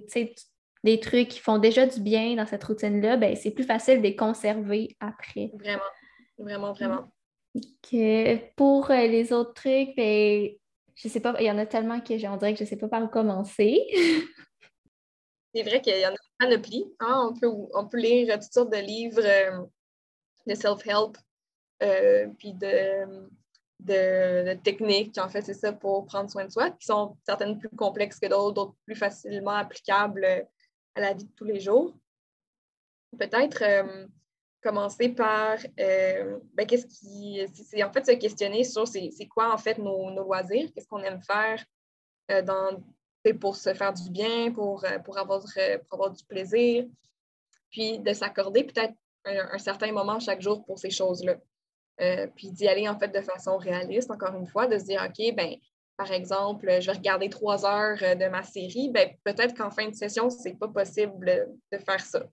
[0.84, 4.04] des trucs qui font déjà du bien dans cette routine-là, ben, c'est plus facile de
[4.04, 5.52] les conserver après.
[5.54, 5.82] Vraiment,
[6.38, 7.12] vraiment, vraiment.
[8.56, 10.50] Pour euh, les autres trucs, ben,
[10.96, 12.88] je sais pas, il y en a tellement que on dirait que je sais pas
[12.88, 13.80] par où commencer.
[15.54, 16.86] C'est vrai qu'il y en a une panoplie.
[17.00, 17.30] Hein?
[17.30, 19.66] On, peut, on peut lire toutes sortes de livres euh,
[20.46, 21.18] de self-help,
[21.82, 23.30] euh, puis de,
[23.80, 27.70] de, techniques, en fait, c'est ça, pour prendre soin de soi, qui sont certaines plus
[27.70, 30.26] complexes que d'autres, d'autres plus facilement applicables
[30.96, 31.96] à la vie de tous les jours.
[33.18, 34.06] Peut-être euh,
[34.62, 37.42] commencer par euh, ben, qu'est-ce qui.
[37.54, 41.24] C'est en fait se questionner sur c'est quoi en fait nos, loisirs, qu'est-ce qu'on aime
[41.24, 41.64] faire
[42.32, 42.84] euh, dans,
[43.40, 46.86] pour se faire du bien, pour, pour avoir du plaisir,
[47.72, 48.94] puis de s'accorder peut-être
[49.26, 51.36] un, certain moment chaque jour pour ces choses-là.
[52.36, 55.36] Puis d'y aller en fait de façon réaliste, encore une fois, de se dire, OK,
[55.36, 55.56] ben
[55.98, 59.94] par exemple, je vais regarder trois heures de ma série, ben, peut-être qu'en fin de
[59.94, 62.24] session, c'est pas possible de faire ça.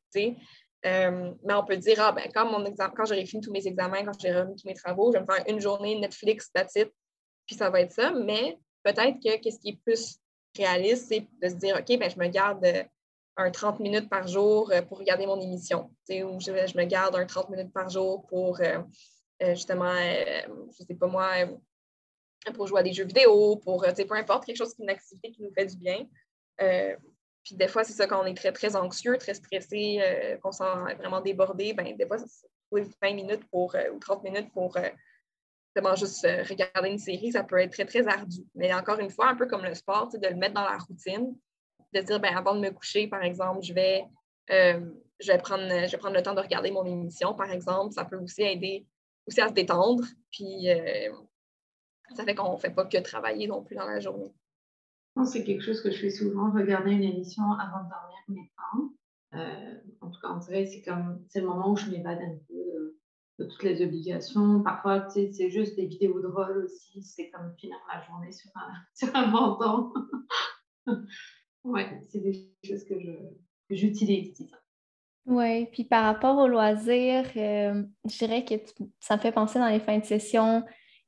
[0.87, 4.05] Euh, mais on peut dire, ah, ben, quand, mon quand j'aurai fini tous mes examens,
[4.05, 6.75] quand j'ai remis tous mes travaux, je vais me faire une journée Netflix, that's
[7.47, 8.13] puis ça va être ça.
[8.13, 10.19] Mais peut-être que ce qui est plus
[10.57, 12.85] réaliste, c'est de se dire, OK, ben, je me garde euh,
[13.37, 17.17] un 30 minutes par jour euh, pour regarder mon émission, ou je, je, me garde
[17.17, 18.61] un 30 minutes par jour pour
[19.41, 21.33] justement, je sais pas moi,
[22.55, 25.31] pour jouer à des jeux vidéo, pour, peu importe, quelque chose qui est une activité
[25.31, 26.07] qui nous fait du bien.
[27.47, 30.51] Puis des fois, c'est ça, quand on est très, très anxieux, très stressé, euh, qu'on
[30.51, 30.65] sent
[30.99, 35.95] vraiment débordé, ben, des fois, c'est 20 minutes pour, euh, ou 30 minutes pour euh,
[35.95, 38.41] juste regarder une série, ça peut être très, très ardu.
[38.57, 41.37] Mais encore une fois, un peu comme le sport, de le mettre dans la routine,
[41.95, 44.05] de dire, ben, avant de me coucher, par exemple, je vais,
[44.49, 47.93] je, vais prendre, je vais prendre le temps de regarder mon émission, par exemple.
[47.93, 48.85] Ça peut aussi aider
[49.27, 50.05] aussi à se détendre.
[50.31, 50.69] Puis
[52.15, 54.33] ça fait qu'on ne fait pas que travailler non plus dans la journée
[55.25, 58.93] c'est quelque chose que je fais souvent, regarder une émission avant de dormir maintenant.
[59.35, 62.37] Euh, en tout cas, on dirait c'est comme c'est le moment où je m'évade un
[62.49, 62.55] peu
[63.39, 64.63] de, toutes les obligations.
[64.63, 67.03] Parfois, c'est juste des vidéos drôles aussi.
[67.03, 69.93] C'est comme finir la journée sur un, sur un menton.
[71.65, 72.95] ouais, c'est des choses que
[73.71, 74.35] j'utilise,
[75.27, 78.55] Oui, puis par rapport au loisir, euh, je dirais que
[79.01, 80.63] ça me fait penser dans les fins de session,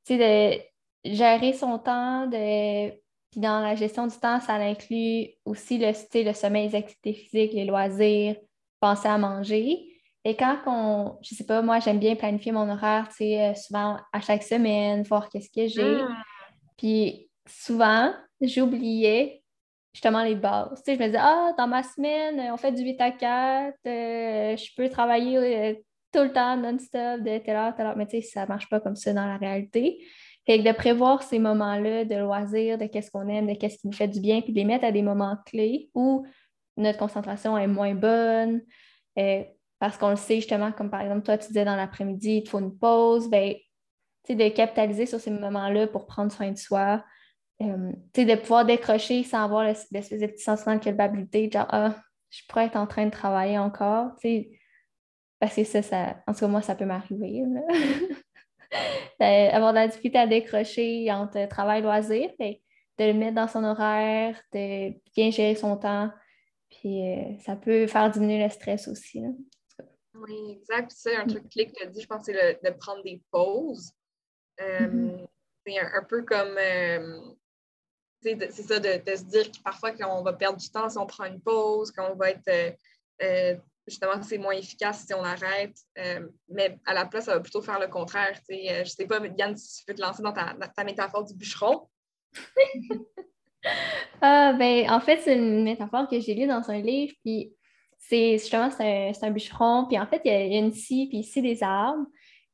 [0.05, 0.63] tu sais,
[1.05, 2.91] de gérer son temps, de
[3.31, 5.91] puis dans la gestion du temps, ça inclut aussi le,
[6.25, 8.35] le sommeil, les activités physiques, les loisirs,
[8.79, 9.85] penser à manger.
[10.25, 13.53] Et quand on, je sais pas, moi j'aime bien planifier mon horaire, tu sais, euh,
[13.53, 16.01] souvent à chaque semaine, voir qu'est-ce que j'ai.
[16.01, 16.15] Hmm.
[16.77, 19.43] Puis souvent, j'oubliais
[19.93, 20.81] justement les bases.
[20.83, 23.75] Tu sais, je me disais, ah, dans ma semaine, on fait du 8 à 4,
[23.85, 25.73] euh, je peux travailler euh,
[26.11, 27.97] tout le temps, non-stop, de telle heure, telle heure.
[27.97, 30.03] Mais tu sais, ça marche pas comme ça dans la réalité.
[30.45, 33.87] Fait que de prévoir ces moments-là de loisirs, de qu'est-ce qu'on aime, de qu'est-ce qui
[33.87, 36.25] nous fait du bien, puis de les mettre à des moments clés où
[36.77, 38.61] notre concentration est moins bonne,
[39.17, 39.43] euh,
[39.79, 42.49] parce qu'on le sait justement, comme par exemple, toi, tu disais dans l'après-midi, il te
[42.49, 43.53] faut une pause, ben,
[44.27, 47.03] de capitaliser sur ces moments-là pour prendre soin de soi,
[47.61, 51.95] euh, de pouvoir décrocher sans avoir l'espèce de petit sentiment de culpabilité, genre, ah,
[52.29, 54.11] je pourrais être en train de travailler encore,
[55.39, 57.43] parce que ça, ça, en tout cas, moi, ça peut m'arriver.
[59.19, 63.63] avoir de la difficulté à décrocher entre travail et loisir, de le mettre dans son
[63.63, 66.11] horaire, de bien gérer son temps.
[66.69, 69.23] Puis euh, ça peut faire diminuer le stress aussi.
[70.13, 70.91] Oui, exact.
[70.93, 73.91] C'est un truc clé que tu as dit, je pense, c'est de prendre des pauses.
[74.61, 75.27] Euh, mm-hmm.
[75.65, 77.19] C'est un, peu comme, euh,
[78.21, 81.25] c'est ça, de, se dire que parfois qu'on va perdre du temps si on prend
[81.25, 82.71] une pause, qu'on va être euh,
[83.21, 83.55] euh,
[83.87, 85.75] justement c'est moins efficace si on arrête.
[85.97, 88.37] Euh, mais à la place, ça va plutôt faire le contraire.
[88.49, 91.87] je ne sais pas, Yann, si tu peux te lancer dans ta, métaphore du bûcheron.
[94.21, 97.53] ah, ben, en fait, c'est une métaphore que j'ai lue dans un livre, puis
[97.97, 101.41] c'est justement c'est un, bûcheron, puis en fait, il y, a, une scie, puis ici
[101.41, 102.05] des arbres.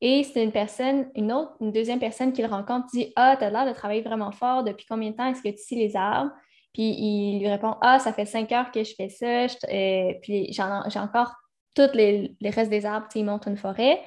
[0.02, 3.46] Et c'est une personne, une autre, une deuxième personne qui le rencontre, dit Ah, tu
[3.46, 5.96] as l'air de travailler vraiment fort, depuis combien de temps est-ce que tu scies les
[5.96, 6.32] arbres?
[6.74, 10.52] Puis il lui répond Ah, ça fait cinq heures que je fais ça, euh, puis
[10.52, 11.34] j'ai encore
[11.74, 14.02] tous les, restes des arbres, il montre une forêt.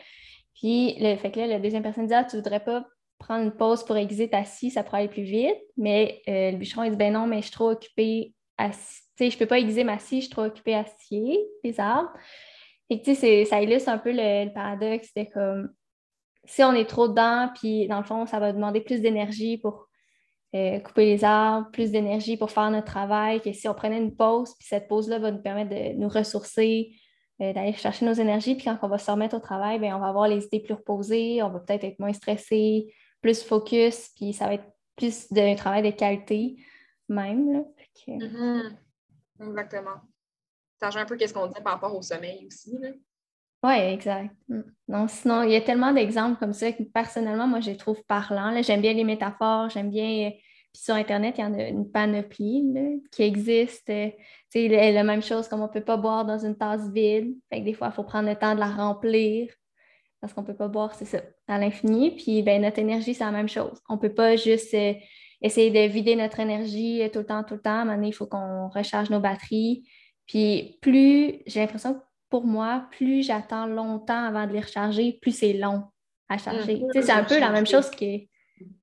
[0.55, 2.85] Puis le fait que là, la deuxième personne dit Ah, tu voudrais pas
[3.19, 5.57] prendre une pause pour ta scie, ça pourrait aller plus vite.
[5.77, 8.71] Mais euh, le bûcheron, il dit Ben non, mais je suis trop occupée à.
[8.71, 8.77] Tu
[9.25, 12.13] sais, je peux pas aiguiser ma scie, je suis trop occupée à scier les arbres.
[12.91, 15.11] Et tu sais, ça illustre un peu le, paradoxe.
[15.15, 15.71] C'est comme
[16.45, 19.89] si on est trop dedans, puis dans le fond, ça va demander plus d'énergie pour
[20.55, 24.17] euh, couper les arbres, plus d'énergie pour faire notre travail, que si on prenait une
[24.17, 26.93] pause, puis cette pause-là va nous permettre de nous ressourcer,
[27.43, 30.01] euh, d'aller chercher nos énergies, puis quand on va se remettre au travail, bien, on
[30.01, 34.33] va avoir les idées plus reposées, on va peut-être être moins stressé, plus focus, puis
[34.33, 34.65] ça va être
[34.97, 36.57] plus de travail de qualité
[37.11, 37.65] même.
[38.07, 38.77] Mm-hmm.
[39.41, 40.01] Exactement.
[40.81, 42.77] Ça change un peu ce qu'on dit par rapport au sommeil aussi.
[43.65, 44.35] Oui, exact.
[44.49, 44.61] Mm.
[44.89, 48.03] Non, sinon, il y a tellement d'exemples comme ça que personnellement, moi, je les trouve
[48.05, 48.55] parlants.
[48.63, 50.29] J'aime bien les métaphores, j'aime bien.
[50.29, 50.31] Euh,
[50.73, 52.65] puis sur Internet, il y en a une panoplie
[53.11, 53.91] qui existe.
[53.91, 54.11] Euh,
[54.51, 57.35] c'est la même chose comme on ne peut pas boire dans une tasse vide.
[57.51, 59.53] Fait que des fois, il faut prendre le temps de la remplir
[60.21, 62.17] parce qu'on ne peut pas boire, c'est ça, à l'infini.
[62.17, 63.81] Puis ben, notre énergie, c'est la même chose.
[63.89, 64.95] On ne peut pas juste euh,
[65.43, 67.71] essayer de vider notre énergie tout le temps, tout le temps.
[67.71, 69.85] À un moment donné, il faut qu'on recharge nos batteries.
[70.29, 75.33] Puis plus, j'ai l'impression que pour moi, plus j'attends longtemps avant de les recharger, plus
[75.33, 75.85] c'est long
[76.29, 76.83] à charger.
[76.93, 78.21] C'est un peu la même chose que.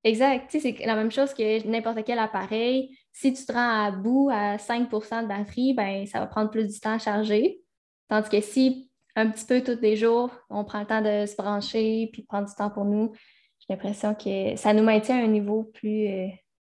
[0.04, 0.50] Exact.
[0.50, 2.98] C'est la même chose que n'importe quel appareil.
[3.12, 6.68] Si tu te rends à bout à 5% de batterie, ben, ça va prendre plus
[6.68, 7.62] du temps à charger.
[8.10, 11.36] Tandis que si un petit peu tous les jours, on prend le temps de se
[11.36, 13.14] brancher puis prendre du temps pour nous,
[13.60, 16.28] j'ai l'impression que ça nous maintient à un niveau plus euh,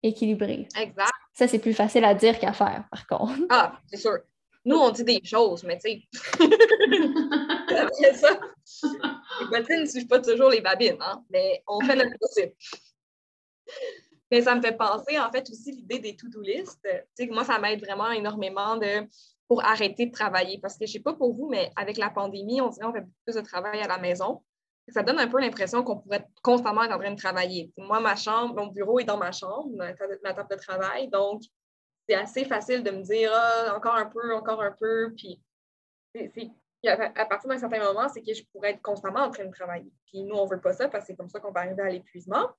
[0.04, 0.68] équilibré.
[0.80, 1.12] Exact.
[1.34, 3.40] Ça, c'est plus facile à dire qu'à faire, par contre.
[3.50, 4.20] Ah, c'est sûr.
[4.64, 6.08] Nous, on dit des choses, mais tu sais.
[8.14, 8.40] Ça,
[9.42, 11.24] les bottines ne suivent pas toujours les babines, hein?
[11.30, 12.54] mais on fait notre possible.
[14.30, 16.80] Mais ça me fait penser, en fait, aussi l'idée des to-do list.
[16.84, 19.08] Tu sais, moi, ça m'aide vraiment énormément de,
[19.48, 20.60] pour arrêter de travailler.
[20.60, 22.94] Parce que je ne sais pas pour vous, mais avec la pandémie, on dirait qu'on
[22.94, 24.42] fait beaucoup plus de travail à la maison.
[24.88, 27.72] Ça donne un peu l'impression qu'on pourrait constamment être en train de travailler.
[27.78, 31.10] Moi, ma chambre, mon bureau est dans ma chambre, ma table de travail.
[31.10, 31.42] Donc,
[32.12, 35.14] c'est assez facile de me dire ah, encore un peu, encore un peu.
[35.16, 35.42] Puis,
[36.86, 39.92] à partir d'un certain moment, c'est que je pourrais être constamment en train de travailler.
[40.08, 41.82] Puis nous, on ne veut pas ça parce que c'est comme ça qu'on va arriver
[41.82, 42.50] à l'épuisement.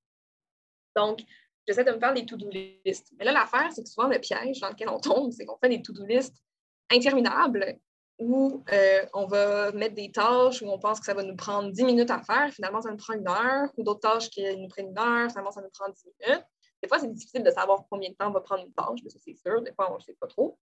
[0.97, 1.21] Donc,
[1.67, 3.13] j'essaie de me faire des to-do list.
[3.19, 5.69] Mais là, l'affaire, c'est que souvent, le piège dans lequel on tombe, c'est qu'on fait
[5.69, 6.35] des to-do list
[6.91, 7.79] interminables
[8.19, 11.71] où euh, on va mettre des tâches où on pense que ça va nous prendre
[11.73, 12.51] 10 minutes à faire.
[12.53, 13.69] Finalement, ça nous prend une heure.
[13.77, 15.29] Ou d'autres tâches qui nous prennent une heure.
[15.29, 16.45] Finalement, ça nous prend 10 minutes.
[16.83, 19.19] Des fois, c'est difficile de savoir combien de temps va prendre une tâche, mais ça,
[19.25, 19.63] c'est sûr.
[19.63, 20.59] Des fois, on ne sait pas trop.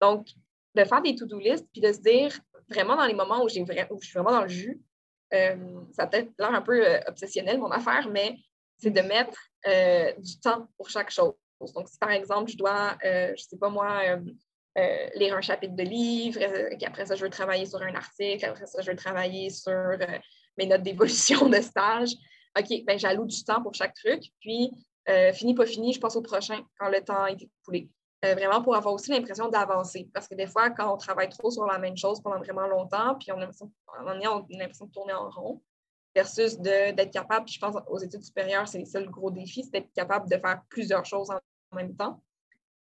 [0.00, 0.28] Donc,
[0.74, 3.62] de faire des to-do list, puis de se dire, vraiment dans les moments où, j'ai
[3.62, 3.66] où
[4.00, 4.80] je suis vraiment dans le jus,
[5.34, 8.36] euh, ça peut-être l'air un peu euh, obsessionnel, mon affaire, mais
[8.76, 11.34] c'est de mettre euh, du temps pour chaque chose.
[11.74, 14.02] Donc, si par exemple, je dois, je ne sais pas moi,
[15.16, 16.38] lire un chapitre de livre,
[16.78, 19.98] qu'après ça, je veux travailler sur un article, après ça, je veux travailler sur
[20.56, 22.10] mes notes d'évolution de stage,
[22.56, 24.22] OK, ben j'alloue du temps pour chaque truc.
[24.40, 24.70] Puis,
[25.08, 27.90] euh, fini, pas fini, je passe au prochain quand le temps est écoulé.
[28.24, 30.08] Euh, vraiment pour avoir aussi l'impression d'avancer.
[30.12, 33.14] Parce que des fois, quand on travaille trop sur la même chose pendant vraiment longtemps,
[33.14, 33.66] puis on a l'impression,
[34.86, 35.62] de tourner en rond,
[36.14, 39.92] versus d'être capable, puis je pense aux études supérieures, c'est le gros défi, c'est d'être
[39.92, 42.20] capable de faire plusieurs choses en, même temps.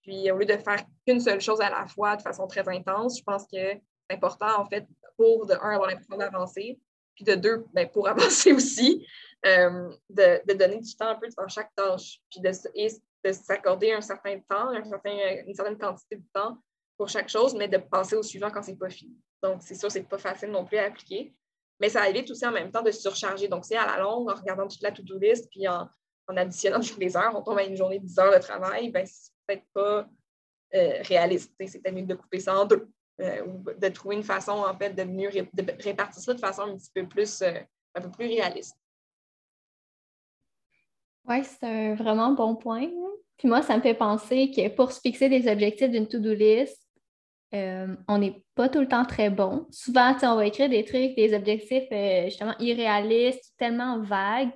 [0.04, 3.18] Puis au lieu de faire qu'une seule chose à la fois de façon très intense,
[3.18, 6.80] je pense que c'est important, en fait, pour, de un, avoir l'impression d'avancer,
[7.16, 9.06] puis de deux, ben, pour avancer aussi,
[9.46, 14.02] euh, de, donner du temps un peu dans chaque tâche, puis de, de s'accorder un
[14.02, 16.58] certain temps, une certaine quantité de temps
[16.98, 19.16] pour chaque chose, mais de passer au suivant quand c'est pas fini.
[19.44, 21.36] Donc, c'est sûr, c'est pas facile non plus à appliquer,
[21.80, 23.48] mais ça évite aussi en même temps de surcharger.
[23.48, 25.88] Donc, c'est à la longue, en regardant toute la to-do list, puis en,
[26.30, 29.06] additionnant toutes les heures, on tombe à une journée de 10 heures de travail, ben,
[29.06, 30.08] c'est peut-être pas
[30.74, 31.54] euh, réaliste.
[31.68, 32.90] C'est peut-être mieux de couper ça en deux.
[33.22, 33.46] Euh,
[33.80, 35.30] de trouver une façon, en fait, de mieux
[35.80, 38.76] répartir ça de façon un petit peu plus, un peu plus réaliste.
[41.28, 42.90] Oui, c'est un vraiment bon point.
[43.38, 46.86] Puis moi, ça me fait penser que pour se fixer des objectifs d'une to-do list,
[47.54, 49.66] euh, on n'est pas tout le temps très bon.
[49.72, 54.52] Souvent, on va écrire des trucs, des objectifs euh, justement irréalistes, tellement vagues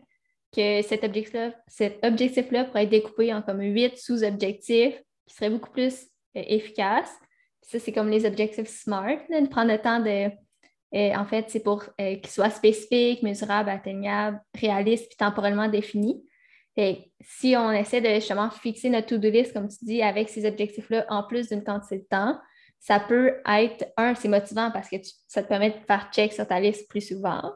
[0.51, 5.69] que cet objectif-là cet objectif pourrait être découpé en comme huit sous-objectifs qui seraient beaucoup
[5.69, 7.13] plus euh, efficaces.
[7.69, 10.31] Ça, c'est comme les objectifs SMART, de prendre le temps de.
[10.95, 16.25] Euh, en fait, c'est pour euh, qu'ils soient spécifiques, mesurables, atteignables, réalistes puis temporellement définis.
[16.75, 20.47] Et si on essaie de justement fixer notre to-do list, comme tu dis, avec ces
[20.47, 22.39] objectifs-là, en plus d'une quantité de temps,
[22.79, 24.95] ça peut être, un, c'est motivant parce que
[25.27, 27.53] ça te permet de faire check sur ta liste plus souvent.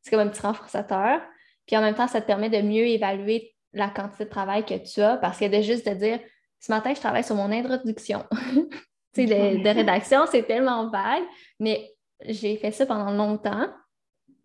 [0.00, 1.22] C'est comme un petit renforçateur.
[1.66, 4.74] Puis en même temps, ça te permet de mieux évaluer la quantité de travail que
[4.74, 6.20] tu as parce que de juste de dire
[6.60, 8.24] ce matin, je travaille sur mon introduction.
[9.16, 11.24] sais, de, rédaction, c'est tellement vague,
[11.60, 11.92] mais
[12.24, 13.68] j'ai fait ça pendant longtemps.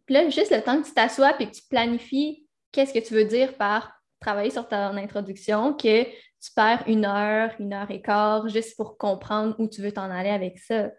[0.06, 3.14] Puis là, juste le temps que tu t'assois et que tu planifies qu'est-ce que tu
[3.14, 8.02] veux dire par travailler sur ton introduction, que tu perds une heure, une heure et
[8.02, 10.90] quart juste pour comprendre où tu veux t'en aller avec ça.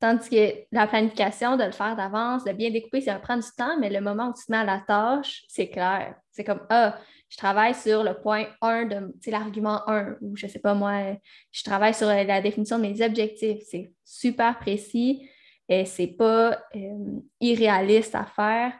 [0.00, 3.50] Tandis que la planification, de le faire d'avance, de bien découper, ça va prendre du
[3.56, 6.14] temps, mais le moment où tu te mets à la tâche, c'est clair.
[6.30, 6.98] C'est comme, ah,
[7.30, 11.16] je travaille sur le point 1 de, l'argument 1, ou je ne sais pas moi,
[11.52, 13.62] je travaille sur la définition de mes objectifs.
[13.70, 15.30] C'est super précis
[15.68, 18.72] et c'est pas euh, irréaliste à faire.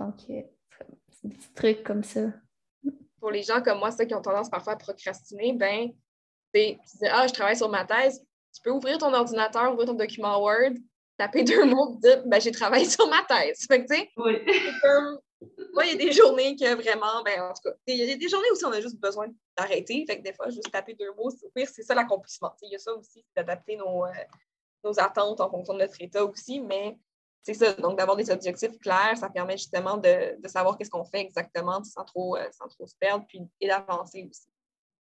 [0.00, 0.42] Donc, euh,
[1.10, 2.22] c'est des petits trucs comme ça.
[3.20, 5.90] Pour les gens comme moi, ceux qui ont tendance parfois à procrastiner, ben,
[6.52, 8.20] tu dis, ah, je travaille sur ma thèse,
[8.52, 10.74] tu peux ouvrir ton ordinateur, ouvrir ton document Word,
[11.16, 13.64] taper deux mots, dire ben, j'ai travaillé sur ma thèse.
[13.68, 14.38] Fait que, tu sais, oui.
[15.72, 18.16] Moi, il y a des journées que vraiment, ben, en tout cas, il y a
[18.16, 19.26] des journées où on a juste besoin
[19.56, 20.04] d'arrêter.
[20.06, 22.52] Fait que des fois, juste taper deux mots, c'est ça l'accomplissement.
[22.62, 24.10] Il y a ça aussi, d'adapter nos, euh,
[24.84, 26.98] nos attentes en fonction de notre état aussi, mais
[27.42, 27.72] c'est ça.
[27.74, 31.82] Donc, d'avoir des objectifs clairs, ça permet justement de, de savoir qu'est-ce qu'on fait exactement
[31.84, 34.48] sans trop, euh, sans trop se perdre, puis et d'avancer aussi.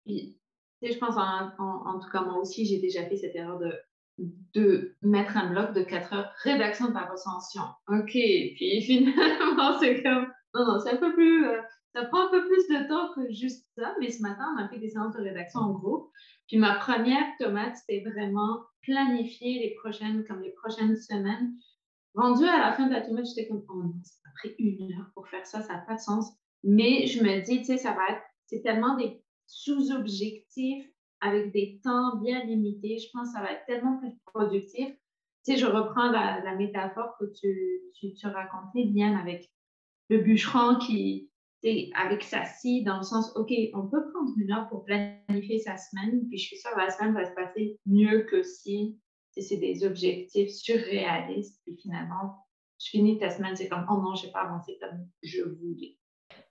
[0.06, 3.72] Je pense, en, tout cas, moi aussi, j'ai déjà fait cette erreur de,
[4.18, 7.62] de mettre un bloc de 4 heures, rédaction ta recension.
[7.88, 11.60] OK, puis finalement, c'est comme, non, non, c'est un peu plus, euh,
[11.94, 14.68] ça prend un peu plus de temps que juste ça, mais ce matin, on a
[14.68, 16.10] fait des séances de rédaction en groupe.
[16.48, 21.52] Puis ma première tomate, c'était vraiment planifier les prochaines, comme les prochaines semaines.
[22.14, 24.92] Rendu à la fin de la tomate, j'étais comme, oh non, ça a pris une
[24.92, 26.30] heure pour faire ça, ça n'a pas de sens.
[26.62, 30.86] Mais je me dis, tu sais, ça va être, c'est tellement des sous-objectifs
[31.24, 34.88] avec des temps bien limités, je pense que ça va être tellement plus productif.
[35.44, 39.50] Tu sais, je reprends la, métaphore que tu, tu, tu, racontais, bien avec
[40.10, 41.30] le bûcheron qui,
[41.94, 45.78] avec sa scie, dans le sens, OK, on peut prendre une heure pour planifier sa
[45.78, 48.98] semaine, puis je suis sûre que la semaine va se passer mieux que si
[49.36, 52.36] c'est des objectifs surréalistes, puis finalement,
[52.78, 55.96] tu finis ta semaine, c'est comme, oh non, je n'ai pas avancé comme je voulais.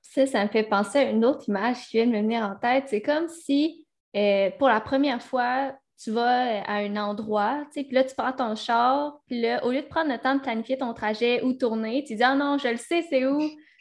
[0.01, 2.55] Ça, ça me fait penser à une autre image qui vient de me venir en
[2.55, 2.85] tête.
[2.87, 3.82] C'est comme si,
[4.15, 8.55] euh, pour la première fois, tu vas à un endroit, puis là, tu prends ton
[8.55, 12.03] char, puis là, au lieu de prendre le temps de planifier ton trajet ou tourner,
[12.03, 13.39] tu dis, ah non, je le sais, c'est où?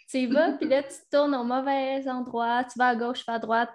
[0.09, 3.25] Tu y vas, puis là, tu tournes au mauvais endroit, tu vas à gauche, tu
[3.27, 3.71] vas à droite.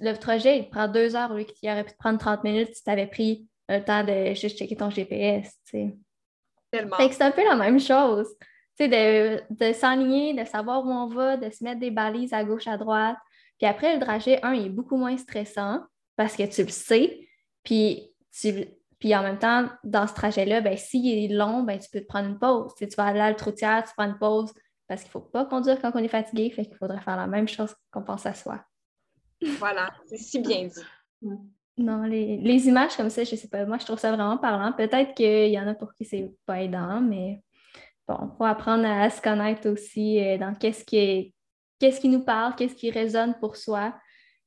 [0.00, 2.84] Le trajet, il prend deux heures, lui, qui aurait pu te prendre 30 minutes si
[2.84, 5.96] tu avais pris le temps de juste checker ton GPS, tu sais.
[6.70, 6.96] Tellement.
[6.98, 8.28] c'est un peu la même chose
[8.88, 12.66] de, de s'enligner, de savoir où on va, de se mettre des balises à gauche,
[12.66, 13.16] à droite.
[13.58, 15.80] Puis après, le trajet, un, il est beaucoup moins stressant
[16.20, 17.26] parce que tu le sais.
[17.64, 18.66] Puis, tu,
[18.98, 22.06] puis en même temps, dans ce trajet-là, ben, s'il est long, ben, tu peux te
[22.06, 22.74] prendre une pause.
[22.78, 24.52] tu vas aller à la troutière, tu prends une pause
[24.86, 26.50] parce qu'il ne faut pas conduire quand on est fatigué.
[26.50, 28.62] Fait qu'il faudrait faire la même chose qu'on pense à soi.
[29.58, 31.32] Voilà, c'est si bien dit.
[31.78, 34.36] Non, les, les, images comme ça, je ne sais pas, moi je trouve ça vraiment
[34.36, 34.74] parlant.
[34.74, 37.42] Peut-être qu'il y en a pour qui c'est pas aidant, mais
[38.06, 41.34] bon, pour apprendre à, se connaître aussi euh, dans qu'est-ce qui,
[41.78, 43.94] qu'est-ce qui nous parle, qu'est-ce qui résonne pour soi.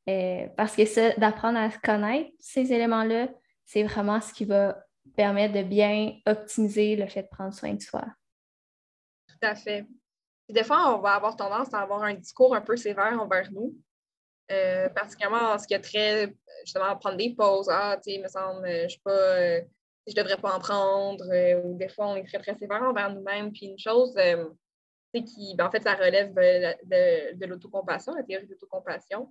[0.09, 3.29] Euh, parce que ça, d'apprendre à connaître, ces éléments-là,
[3.65, 4.83] c'est vraiment ce qui va
[5.15, 8.03] permettre de bien optimiser le fait de prendre soin de soi.
[9.27, 9.85] Tout à fait.
[10.49, 13.75] des fois, on va avoir tendance à avoir un discours un peu sévère envers nous.
[14.51, 16.35] Euh, particulièrement en ce qui a très,
[16.65, 17.69] justement, à prendre des pauses.
[17.69, 19.61] Ah, tu sais, il me semble, je ne suis pas
[20.07, 22.83] je ne devrais pas en prendre, euh, ou des fois, on est très, très sévère
[22.83, 23.51] envers nous-mêmes.
[23.51, 24.49] Puis une chose, euh,
[25.13, 29.29] qui, ben, en fait, ça relève de, de, l'autocompassion, la théorie de l'autocompassion,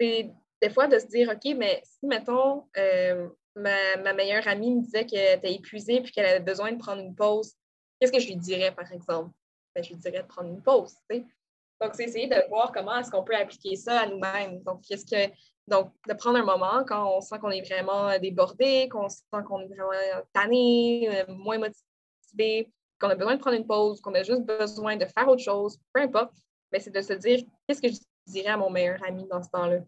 [0.00, 0.30] c'est
[0.62, 4.82] des fois de se dire, OK, mais si, mettons, euh, ma, ma, meilleure amie me
[4.82, 7.54] disait qu'elle était épuisée puis qu'elle avait besoin de prendre une pause,
[8.00, 9.30] qu'est-ce que je lui dirais, par exemple?
[9.74, 10.94] Ben, je lui dirais de prendre une pause.
[11.10, 14.62] Donc, c'est essayer de voir comment est-ce qu'on peut appliquer ça à nous-mêmes.
[14.62, 15.32] Donc, qu'est-ce que
[15.68, 19.60] donc, de prendre un moment quand on sent qu'on est vraiment débordé, qu'on sent qu'on
[19.60, 19.90] est vraiment
[20.32, 22.70] tanné, euh, moins motivé,
[23.00, 25.78] qu'on a besoin de prendre une pause, qu'on a juste besoin de faire autre chose,
[25.92, 26.34] peu importe,
[26.72, 27.96] mais c'est de se dire qu'est-ce que je
[28.30, 29.78] dirais à mon meilleur ami dans ce temps-là.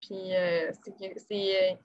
[0.00, 0.72] Puis, euh,
[1.28, 1.76] c'est euh,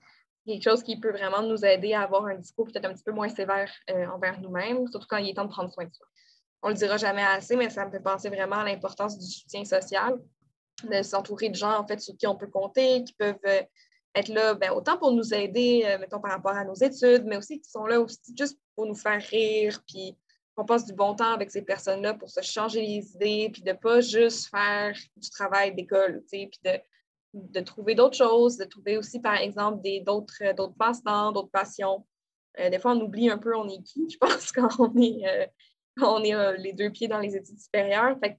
[0.46, 3.12] quelque chose qui peut vraiment nous aider à avoir un discours peut-être un petit peu
[3.12, 3.70] moins sévère
[4.12, 6.06] envers nous-mêmes, surtout quand il est temps de prendre soin de soi.
[6.62, 9.26] On ne le dira jamais assez, mais ça me fait penser vraiment à l'importance du
[9.26, 10.18] soutien social
[10.88, 13.62] de s'entourer de gens, en fait, sur qui on peut compter, qui peuvent euh,
[14.14, 17.36] être là, ben, autant pour nous aider, euh, mettons, par rapport à nos études, mais
[17.36, 20.16] aussi qui sont là aussi juste pour nous faire rire, puis
[20.54, 23.70] qu'on passe du bon temps avec ces personnes-là pour se changer les idées, puis de
[23.70, 26.78] ne pas juste faire du travail d'école, puis de,
[27.32, 32.06] de, trouver d'autres choses, de trouver aussi, par exemple, d'autres passe-temps, d'autres passions.
[32.58, 36.58] des fois, on oublie un peu on est qui, je pense, quand on est, est
[36.58, 38.16] les deux pieds dans les études supérieures.
[38.22, 38.38] Fait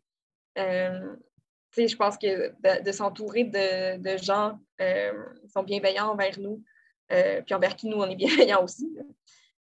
[1.77, 2.53] je pense que
[2.83, 5.11] de, s'entourer de, gens euh,
[5.41, 6.63] qui sont bienveillants envers nous,
[7.11, 8.89] euh, puis envers qui nous, on est bienveillants aussi,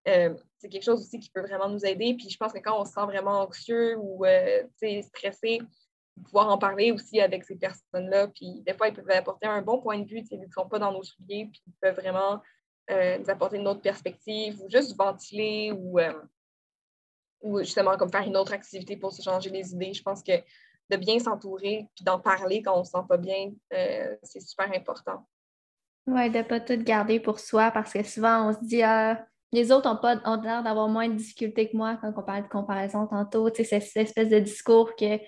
[0.08, 2.14] euh, c'est quelque chose aussi qui peut vraiment nous aider.
[2.14, 4.24] Puis je pense que quand on se sent vraiment anxieux ou
[5.02, 5.60] stressé,
[6.24, 8.28] pouvoir en parler aussi avec ces personnes-là.
[8.28, 10.78] Puis des fois, ils peuvent apporter un bon point de vue, ils ne sont pas
[10.78, 12.40] dans nos souliers, puis ils peuvent vraiment
[12.90, 15.98] nous apporter une autre perspective ou juste ventiler ou,
[17.40, 19.94] ou justement comme faire une autre activité pour se changer les idées.
[19.94, 20.32] Je pense que
[20.90, 24.40] de bien s'entourer puis d'en parler quand on ne se sent pas bien, euh, c'est
[24.40, 25.26] super important.
[26.06, 29.24] Oui, de ne pas tout garder pour soi parce que souvent on se dit ah,
[29.52, 32.44] les autres ont, pas, ont l'air d'avoir moins de difficultés que moi quand on parle
[32.44, 33.48] de comparaison tantôt.
[33.54, 35.18] C'est cette espèce de discours que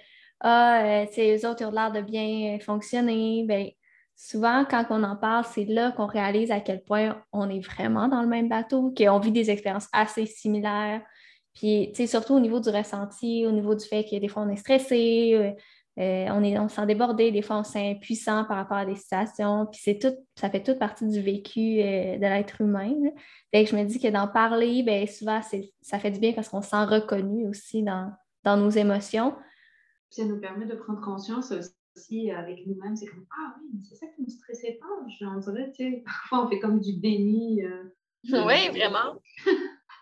[0.41, 3.45] ah, euh, les autres ont l'air de bien fonctionner.
[3.47, 3.68] Bien,
[4.16, 8.09] souvent, quand on en parle, c'est là qu'on réalise à quel point on est vraiment
[8.09, 11.03] dans le même bateau, qu'on vit des expériences assez similaires,
[11.55, 14.57] puis, surtout au niveau du ressenti, au niveau du fait que des fois on est
[14.57, 15.55] stressé,
[15.99, 18.57] euh, euh, on, est, on se sent débordé, des fois on se sent impuissant par
[18.57, 19.66] rapport à des situations.
[19.66, 22.95] Puis c'est tout, ça fait toute partie du vécu euh, de l'être humain.
[23.53, 25.40] Fait que je me dis que d'en parler, bien, souvent,
[25.82, 29.32] ça fait du bien parce qu'on se sent reconnu aussi dans, dans nos émotions.
[30.11, 32.97] Puis ça nous permet de prendre conscience aussi avec nous-mêmes.
[32.97, 35.26] C'est comme Ah oui, mais c'est ça qui nous stressait pas.
[35.26, 37.62] On dirait, tu sais, parfois on fait comme du déni.
[38.24, 39.20] oui, vraiment.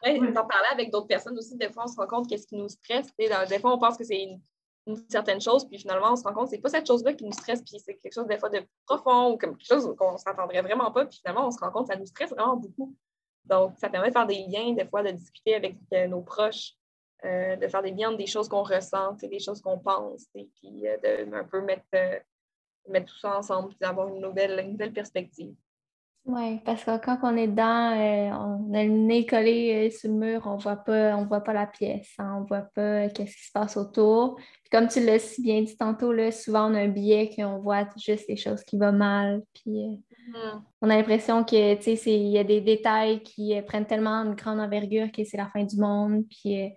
[0.05, 2.57] Oui, d'en parler avec d'autres personnes aussi, des fois, on se rend compte qu'est-ce qui
[2.57, 3.07] nous stresse.
[3.17, 4.41] Des fois, on pense que c'est une,
[5.09, 7.33] certaine chose, puis finalement, on se rend compte que c'est pas cette chose-là qui nous
[7.33, 10.63] stresse, puis c'est quelque chose, des fois, de profond ou comme quelque chose qu'on s'attendrait
[10.63, 12.95] vraiment pas, puis finalement, on se rend compte que ça nous stresse vraiment beaucoup.
[13.45, 16.73] Donc, ça permet de faire des liens, des fois, de discuter avec euh, nos proches,
[17.25, 20.87] euh, de faire des liens des choses qu'on ressent, des choses qu'on pense, et puis
[20.87, 21.87] euh, de un peu mettre,
[22.89, 25.55] mettre tout ça ensemble, puis d'avoir une nouvelle, une nouvelle perspective.
[26.25, 30.43] Oui, parce que quand on est dedans, on a le nez collé sur le mur,
[30.47, 33.53] on voit pas, on voit pas la pièce, hein, on voit pas qu'est-ce qui se
[33.53, 34.39] passe autour.
[34.73, 37.87] Comme tu l'as si bien dit tantôt, là, souvent on a un biais qu'on voit
[37.97, 39.43] juste les choses qui vont mal.
[39.55, 39.97] Puis euh,
[40.31, 40.63] mm-hmm.
[40.81, 45.13] on a l'impression que il y a des détails qui prennent tellement une grande envergure
[45.13, 46.25] que c'est la fin du monde.
[46.29, 46.73] Puis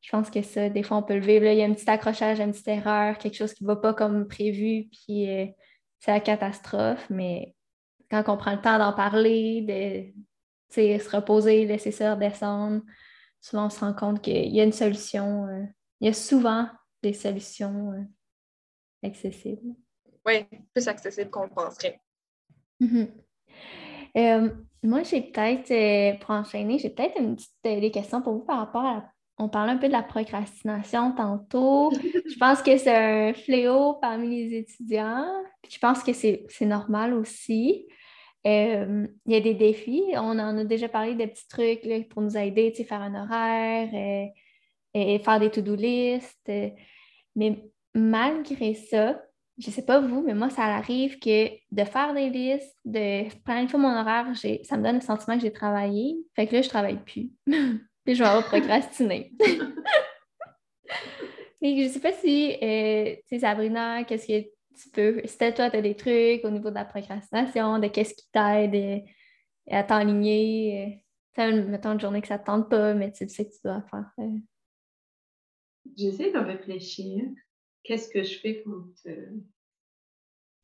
[0.00, 1.44] je pense que ça, des fois, on peut le vivre.
[1.44, 3.92] il y a un petit accrochage, une petite erreur, quelque chose qui ne va pas
[3.92, 5.26] comme prévu, puis
[6.02, 7.54] c'est la catastrophe, mais
[8.10, 9.62] quand on prend le temps d'en parler,
[10.76, 12.82] de se reposer, laisser ça redescendre,
[13.40, 15.46] souvent on se rend compte qu'il y a une solution.
[15.46, 15.64] Euh,
[16.00, 16.66] il y a souvent
[17.02, 19.74] des solutions euh, accessibles.
[20.26, 20.44] Oui,
[20.74, 22.00] plus accessibles qu'on le penserait.
[22.80, 23.08] Mm-hmm.
[24.16, 24.50] Euh,
[24.82, 28.84] moi, j'ai peut-être, pour enchaîner, j'ai peut-être une petite des questions pour vous par rapport
[28.84, 31.90] à on parlait un peu de la procrastination tantôt.
[32.26, 35.26] je pense que c'est un fléau parmi les étudiants.
[35.68, 37.86] je pense que c'est normal aussi.
[38.46, 40.04] Euh, il y a des défis.
[40.14, 44.26] On en a déjà parlé des petits trucs pour nous aider, faire un horaire euh,
[44.94, 46.50] et faire des to-do list.
[47.34, 47.64] mais
[47.94, 49.20] malgré ça,
[49.58, 53.28] je ne sais pas vous, mais moi, ça arrive que de faire des listes, de
[53.44, 54.26] planifier mon horaire,
[54.64, 56.16] ça me donne le sentiment que j'ai travaillé.
[56.34, 57.30] Fait que là, je ne travaille plus.
[58.04, 59.32] Puis je vais procrastiner.
[61.60, 64.48] mais je ne sais pas si, euh, tu sais, Sabrina, qu'est-ce que
[64.82, 68.14] tu peux, si toi, tu as des trucs au niveau de la procrastination, de qu'est-ce
[68.14, 69.04] qui t'aide
[69.70, 71.00] à t'enligner,
[71.38, 73.60] euh, mettons une journée que ça ne te tente pas, mais tu sais que tu
[73.64, 74.10] dois faire.
[74.18, 74.38] Euh.
[75.96, 77.24] J'essaie de réfléchir.
[77.82, 78.84] Qu'est-ce que je fais quand.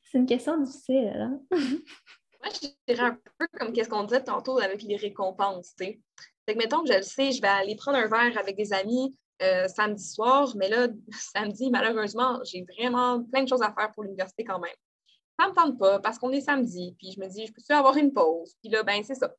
[0.03, 1.41] C'est une question difficile, hein?
[1.51, 6.01] Moi, je dirais un peu comme qu'est-ce qu'on disait tantôt avec les récompenses, tu sais.
[6.47, 8.72] Fait que, mettons que je le sais, je vais aller prendre un verre avec des
[8.72, 13.93] amis, euh, samedi soir, mais là, samedi, malheureusement, j'ai vraiment plein de choses à faire
[13.93, 14.74] pour l'université quand même.
[15.39, 17.72] Ça ne me tente pas parce qu'on est samedi, puis je me dis, je peux-tu
[17.72, 18.57] avoir une pause?
[18.62, 19.33] Puis là, ben c'est ça.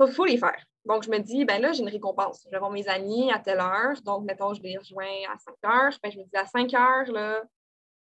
[0.00, 0.64] Il faut les faire.
[0.84, 2.42] Donc, je me dis, ben là, j'ai une récompense.
[2.44, 4.00] Je vais voir mes amis à telle heure.
[4.02, 5.92] Donc, mettons, je les rejoins à 5 heures.
[6.02, 7.42] Ben, je me dis, à 5 heures, là,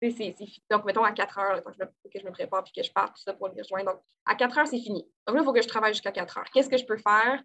[0.02, 0.64] c'est fini.
[0.70, 1.70] Donc, mettons, à 4 heures, il faut
[2.10, 3.92] que je me prépare puis que je parte, tout ça pour les rejoindre.
[3.92, 5.08] Donc, à 4 heures, c'est fini.
[5.28, 6.50] Donc là, il faut que je travaille jusqu'à 4 heures.
[6.54, 7.42] Qu'est-ce que je peux faire?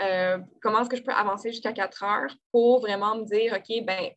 [0.00, 3.84] Euh, comment est-ce que je peux avancer jusqu'à 4 heures pour vraiment me dire, OK,
[3.84, 4.10] ben,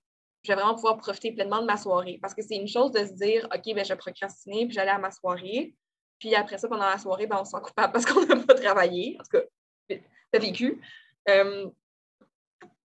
[0.44, 2.20] je vais vraiment pouvoir profiter pleinement de ma soirée?
[2.22, 4.92] Parce que c'est une chose de se dire, OK, ben, je vais procrastiner, puis j'allais
[4.92, 5.76] à ma soirée.
[6.20, 8.56] Puis après ça, pendant la soirée, ben, on se sent coupable parce qu'on n'a pas
[8.56, 9.18] travaillé.
[9.20, 9.46] En tout cas,
[10.32, 10.82] t'as vécu.
[11.30, 11.70] Euh,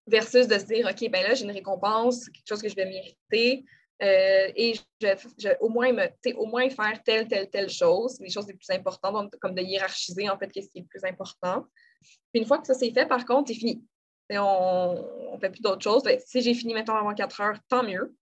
[0.06, 2.86] versus de se dire, OK, ben là, j'ai une récompense, quelque chose que je vais
[2.86, 3.64] mériter.
[4.00, 8.54] et je, au, moins me, au moins faire telle, telle, telle chose, les choses les
[8.54, 11.66] plus importantes, comme de hiérarchiser en fait qu'est-ce qui est le plus important.
[12.02, 13.84] Puis une fois que ça c'est fait, par contre, c'est fini.
[14.30, 16.02] on ne fait plus d'autres choses.
[16.02, 18.14] Ben, si j'ai fini, mettons, avant 4 heures, tant mieux.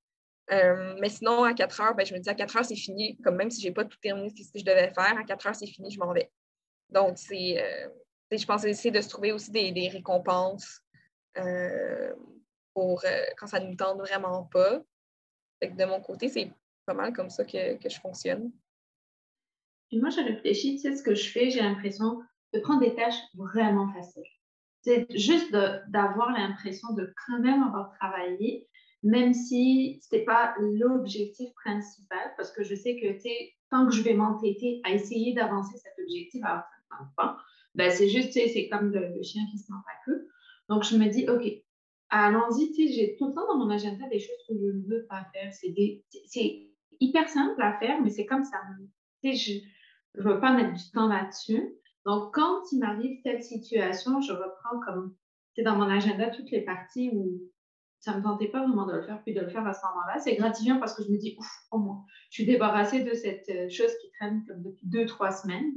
[0.52, 3.16] Euh, mais sinon, à 4 heures, ben, je me dis à 4 heures, c'est fini.
[3.22, 5.46] Comme même si je n'ai pas tout terminé ce que je devais faire, à 4
[5.46, 6.30] heures, c'est fini, je m'en vais.
[6.90, 7.88] Donc, c'est, euh,
[8.38, 10.80] je pense essayer de se trouver aussi des, récompenses
[11.38, 12.14] euh,
[12.74, 13.02] pour
[13.36, 14.80] quand ça ne nous tente vraiment pas.
[15.62, 16.52] de mon côté, c'est
[16.86, 18.52] pas mal comme ça que, que je fonctionne.
[19.92, 22.20] Moi, je réfléchis, tu sais, ce que je fais, j'ai l'impression
[22.52, 24.22] de prendre des tâches vraiment faciles.
[24.82, 28.66] C'est juste d'avoir l'impression de quand même avoir travaillé,
[29.02, 33.06] même si ce n'est pas l'objectif principal, parce que je sais que
[33.70, 36.66] tant que je vais m'entêter à essayer d'avancer cet objectif à
[37.16, 37.36] pas,
[37.74, 40.28] ben c'est juste, c'est comme le, chien qui se mord la queue.
[40.68, 41.42] Donc, je me dis, OK,
[42.10, 45.26] allons-y, j'ai tout le temps dans mon agenda des choses que je ne veux pas
[45.32, 45.52] faire.
[45.52, 48.58] C'est hyper simple à faire, mais c'est comme ça.
[49.22, 49.52] Je
[50.18, 51.76] ne veux pas mettre du temps là-dessus.
[52.06, 55.14] Donc, quand il m'arrive telle situation, je reprends comme,
[55.54, 57.40] c'est dans mon agenda toutes les parties où
[58.00, 59.80] ça ne me tentait pas vraiment de le faire, puis de le faire à ce
[59.86, 60.18] moment-là.
[60.18, 63.48] C'est gratifiant parce que je me dis, ouf, au moins, je suis débarrassée de cette
[63.50, 65.70] euh, chose qui traîne comme depuis deux, trois semaines.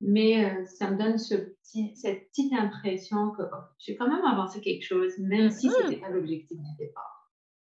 [0.00, 4.24] Mais euh, ça me donne ce petit, cette petite impression que oh, j'ai quand même
[4.24, 6.00] avancé quelque chose, même si ce n'était mm-hmm.
[6.00, 7.32] pas l'objectif du départ.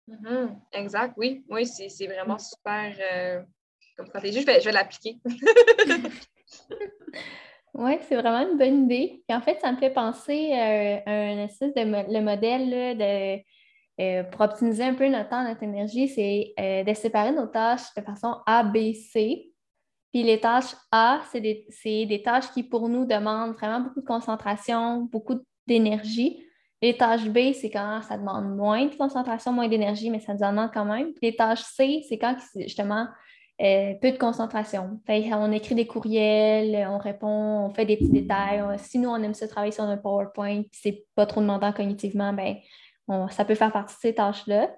[0.07, 0.55] Mm-hmm.
[0.73, 1.43] Exact, oui.
[1.49, 3.41] Oui, c'est vraiment super euh,
[3.97, 4.41] comme stratégie.
[4.41, 5.17] Je vais, je vais l'appliquer.
[7.73, 9.23] Oui, c'est vraiment une bonne idée.
[9.29, 13.41] Et en fait, ça me fait penser à un espèce de le modèle de
[14.01, 17.93] euh, pour optimiser un peu notre temps, notre énergie, c'est euh, de séparer nos tâches
[17.95, 19.50] de façon A, B, C.
[20.11, 25.07] Puis les tâches A, c'est des, tâches qui, pour nous, demandent vraiment beaucoup de concentration,
[25.11, 26.43] beaucoup d'énergie.
[26.81, 30.43] Les tâches B, c'est quand ça demande moins de concentration, moins d'énergie, mais ça nous
[30.43, 31.13] en demande quand même.
[31.21, 33.07] les tâches C, c'est quand, justement,
[33.61, 34.99] euh, peu de concentration.
[35.07, 38.63] on écrit des courriels, on répond, on fait des petits détails.
[38.79, 42.55] Si nous, on aime se travailler sur un PowerPoint, c'est pas trop demandant cognitivement, ben,
[43.29, 44.75] ça peut faire partie de ces tâches-là.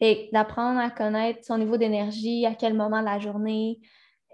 [0.00, 3.78] Et d'apprendre à connaître son niveau d'énergie, à quel moment de la journée,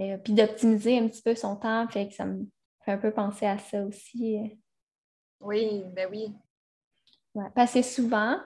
[0.00, 1.86] euh, puis d'optimiser un petit peu son temps.
[1.88, 2.46] Fait que ça me
[2.84, 4.38] fait un peu penser à ça aussi.
[4.38, 4.48] Euh.
[5.40, 6.32] Oui, ben oui.
[7.34, 8.38] Ouais, parce que souvent,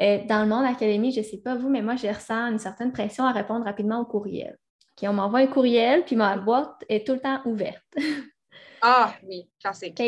[0.00, 2.58] euh, dans le monde académique, je ne sais pas vous, mais moi, je ressens une
[2.58, 4.56] certaine pression à répondre rapidement au courriel.
[5.02, 7.84] on m'envoie un courriel, puis ma boîte est tout le temps ouverte.
[8.82, 10.00] ah oui, classique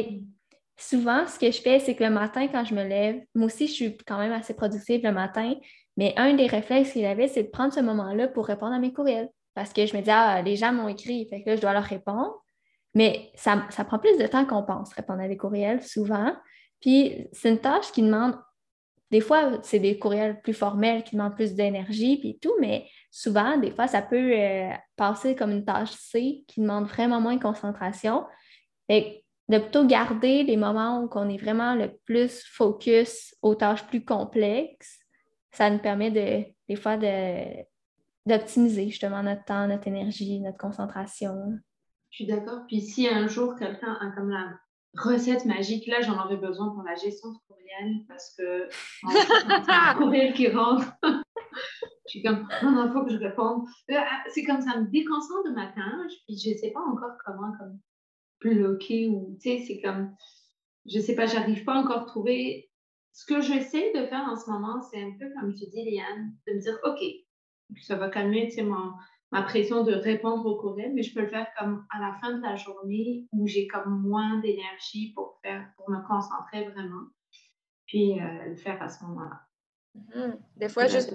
[0.80, 3.66] souvent, ce que je fais, c'est que le matin, quand je me lève, moi aussi,
[3.66, 5.54] je suis quand même assez productive le matin,
[5.96, 8.92] mais un des réflexes qu'il avait, c'est de prendre ce moment-là pour répondre à mes
[8.92, 9.28] courriels.
[9.54, 11.72] Parce que je me dis, ah, les gens m'ont écrit, fait que là, je dois
[11.72, 12.34] leur répondre.
[12.94, 16.34] Mais ça, ça prend plus de temps qu'on pense, répondre à des courriels, souvent.
[16.80, 18.36] Puis, c'est une tâche qui demande,
[19.10, 23.58] des fois, c'est des courriels plus formels qui demandent plus d'énergie, puis tout, mais souvent,
[23.58, 27.42] des fois, ça peut euh, passer comme une tâche C qui demande vraiment moins de
[27.42, 28.24] concentration.
[28.88, 33.84] Fait de plutôt garder les moments où on est vraiment le plus focus aux tâches
[33.86, 35.00] plus complexes.
[35.50, 36.96] Ça nous permet de, des fois
[38.26, 41.58] d'optimiser justement notre temps, notre énergie, notre concentration.
[42.10, 42.60] Je suis d'accord.
[42.66, 44.58] Puis si un jour quelqu'un a comme la
[44.96, 48.68] recette magique, là j'en aurais besoin pour la gestion de courriel parce que
[49.68, 50.92] un courriel qui rentre.
[51.04, 53.66] je suis comme, non, non, il faut que je réponde.
[53.90, 53.94] Euh,
[54.34, 57.52] c'est comme ça me déconcentre de ma tâche, puis je ne sais pas encore comment
[57.58, 57.78] comme,
[58.40, 60.14] bloqué ou, tu sais, c'est comme,
[60.86, 62.70] je sais pas, j'arrive pas encore à trouver.
[63.12, 66.34] Ce que j'essaie de faire en ce moment, c'est un peu comme tu dis, Liane,
[66.46, 67.00] de me dire, OK,
[67.82, 71.28] ça va calmer, tu sais, ma pression de répondre au courriel, mais je peux le
[71.28, 75.70] faire comme à la fin de la journée où j'ai comme moins d'énergie pour faire,
[75.76, 77.06] pour me concentrer vraiment,
[77.86, 79.40] puis euh, le faire à ce moment-là.
[79.96, 80.38] Mm-hmm.
[80.56, 81.14] Des fois, juste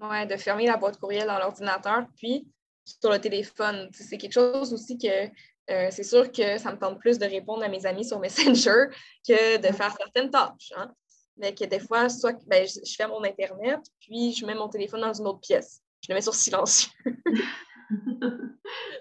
[0.00, 2.48] ouais, de fermer la boîte courriel dans l'ordinateur, puis
[2.84, 3.88] sur le téléphone.
[3.92, 5.26] C'est quelque chose aussi que
[5.70, 8.86] euh, c'est sûr que ça me tente plus de répondre à mes amis sur Messenger
[9.26, 10.72] que de faire certaines tâches.
[10.76, 10.92] Hein.
[11.36, 15.00] Mais que des fois, soit ben, je, fais mon Internet, puis je mets mon téléphone
[15.00, 15.82] dans une autre pièce.
[16.02, 16.90] Je le mets sur silencieux.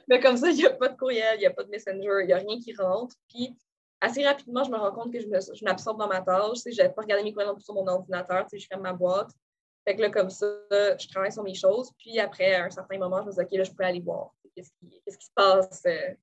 [0.08, 2.22] Mais comme ça, il n'y a pas de courriel, il n'y a pas de Messenger,
[2.22, 3.16] il n'y a rien qui rentre.
[3.30, 3.56] Puis
[4.02, 6.60] assez rapidement, je me rends compte que je m'absorbe dans ma tâche.
[6.66, 9.32] Je n'avais pas regardé mes courriels sur mon ordinateur, je ferme ma boîte.
[9.86, 11.92] Fait que là, comme ça, je travaille sur mes choses.
[11.98, 14.32] Puis après, à un certain moment, je me dis, OK, là, je peux aller voir.
[14.56, 16.14] Qu'est-ce qui, qui, se passe euh,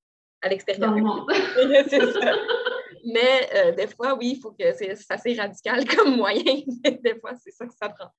[0.43, 0.93] à l'extérieur.
[3.09, 6.63] Mais euh, des fois, oui, il faut que c'est assez radical comme moyen.
[6.85, 8.11] des fois, c'est ça que ça prend.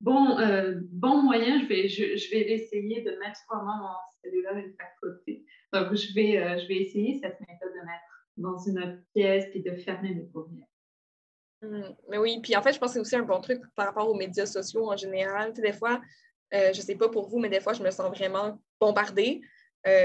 [0.00, 3.88] Bon, euh, bon moyen, je vais, je, vais essayer de mettre vraiment mon
[4.22, 5.44] cellulaire à côté.
[5.72, 9.60] Donc, je vais, euh, je vais essayer cette méthode de mettre dans une pièce et
[9.60, 10.66] de fermer mes courriels.
[11.62, 13.86] Mmh, mais oui, puis en fait, je pense que c'est aussi un bon truc par
[13.86, 15.52] rapport aux médias sociaux en général.
[15.54, 16.00] des fois,
[16.52, 19.40] je ne sais pas pour vous, mais des fois, je me sens vraiment bombardée.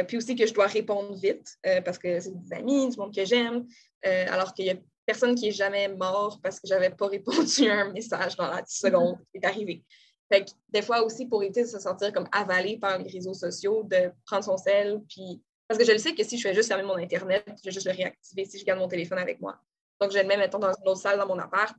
[0.07, 3.25] Puis aussi que je dois répondre vite parce que c'est des amis, du monde que
[3.25, 3.65] j'aime,
[4.03, 4.75] alors qu'il y a
[5.05, 8.61] personne qui est jamais mort parce que j'avais pas répondu à un message dans la
[8.61, 9.84] 10 secondes qui est arrivé.
[10.32, 13.34] Fait que des fois aussi, pour éviter de se sentir comme avalé par les réseaux
[13.34, 15.41] sociaux, de prendre son sel, puis...
[15.67, 17.71] Parce que je le sais que si je fais juste fermer mon Internet, je vais
[17.71, 19.59] juste le réactiver si je garde mon téléphone avec moi.
[20.01, 21.75] Donc, je le mets, mettons, dans une autre salle dans mon appart,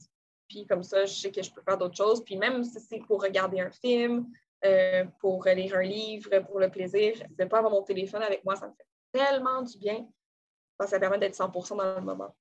[0.49, 2.25] puis comme ça, je sais que je peux faire d'autres choses.
[2.25, 4.27] Puis même si c'est pour regarder un film,
[4.65, 8.45] euh, pour lire un livre, pour le plaisir, de ne pas avoir mon téléphone avec
[8.45, 10.07] moi, ça me fait tellement du bien.
[10.87, 12.35] Ça permet d'être 100 dans le moment.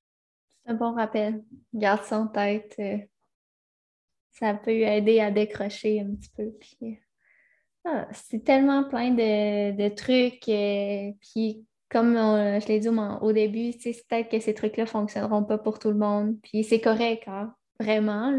[0.48, 1.44] C'est un bon rappel.
[1.74, 2.76] Garde ça en tête.
[2.80, 2.98] Euh,
[4.32, 6.54] ça peut aider à décrocher un petit peu.
[7.86, 10.48] Ah, c'est tellement plein de, trucs.
[10.48, 15.58] Euh, puis, comme je l'ai dit au, début, peut-être que ces trucs-là ne fonctionneront pas
[15.58, 16.38] pour tout le monde.
[16.44, 18.32] Puis, c'est correct, hein, vraiment.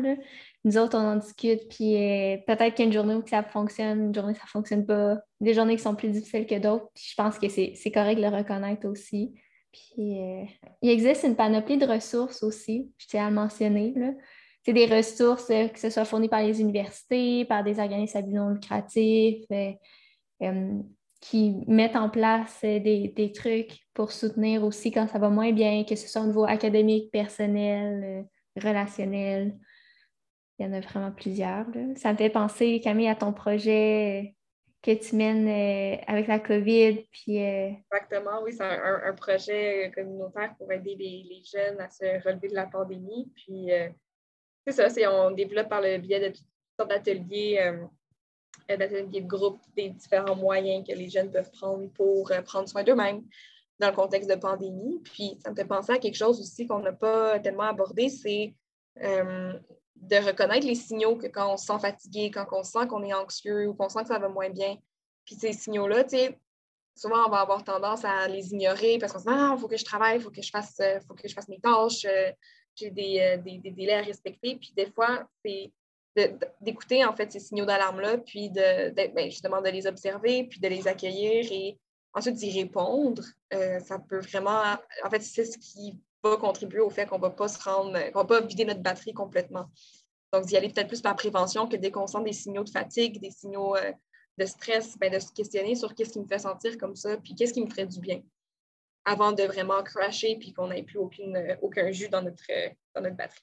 [0.65, 1.69] Nous autres, on en discute.
[1.69, 5.19] Puis, euh, peut-être qu'il journée où ça fonctionne, une journée où ça ne fonctionne pas.
[5.41, 6.89] Des journées qui sont plus difficiles que d'autres.
[6.95, 9.33] Puis, je pense que c'est correct de le reconnaître aussi.
[9.73, 10.45] Puis, euh,
[10.83, 13.95] il existe une panoplie de ressources aussi, je tiens à le mentionner.
[14.65, 18.23] C'est des ressources, euh, que ce soit fournies par les universités, par des organismes à
[18.23, 19.47] but non lucratif,
[21.21, 25.95] qui mettent en place des, trucs pour soutenir aussi quand ça va moins bien, que
[25.95, 29.55] ce soit au niveau académique, personnel, relationnel.
[30.61, 31.65] Il y en a vraiment plusieurs.
[31.97, 34.35] Ça me fait penser, Camille, à ton projet
[34.83, 37.07] que tu mènes euh, avec la COVID.
[37.11, 42.49] Puis, euh, Exactement, oui, c'est un, projet communautaire pour aider les, jeunes à se relever
[42.49, 43.33] de la pandémie.
[43.35, 43.89] Puis, euh,
[44.67, 46.47] c'est ça, c'est, on développe par le biais de toutes
[46.79, 47.79] sortes d'ateliers,
[48.69, 53.23] d'ateliers de groupe, des différents moyens que les jeunes peuvent prendre pour prendre soin d'eux-mêmes
[53.79, 55.01] dans le contexte de pandémie.
[55.05, 58.53] Puis, ça me fait penser à quelque chose aussi qu'on n'a pas tellement abordé, c'est
[60.01, 63.13] de reconnaître les signaux que quand on se sent fatigué, quand on sent qu'on est
[63.13, 64.77] anxieux ou qu'on sent que ça va moins bien.
[65.25, 66.39] Puis ces signaux-là, tu sais,
[66.95, 69.69] souvent on va avoir tendance à les ignorer parce qu'on se dit Ah, il faut
[69.69, 72.05] que je travaille, il faut que je fasse, euh, faut que je fasse mes tâches,
[72.07, 72.33] euh,
[72.75, 72.89] j'ai
[73.23, 74.57] euh, des, délais à respecter.
[74.57, 75.71] Puis des fois, c'est
[76.61, 80.69] d'écouter en fait ces signaux d'alarme-là, puis de, ben, justement de les observer, puis de
[80.69, 81.79] les accueillir et
[82.13, 83.23] ensuite d'y répondre.
[83.51, 87.31] ça peut vraiment, en fait, c'est ce qui va contribuer au fait qu'on ne va
[87.31, 89.67] pas se rendre, qu'on va pas vider notre batterie complètement.
[90.33, 93.21] Donc, d'y aller peut-être plus par prévention que dès qu'on sent des signaux de fatigue,
[93.21, 93.93] des signaux euh,
[94.39, 97.35] de stress, ben, de se questionner sur qu'est-ce qui me fait sentir comme ça, puis
[97.35, 98.21] qu'est-ce qui me ferait du bien,
[99.05, 102.69] avant de vraiment crasher puis qu'on n'ait plus aucune, euh, aucun jus dans notre, euh,
[102.95, 103.41] dans notre batterie.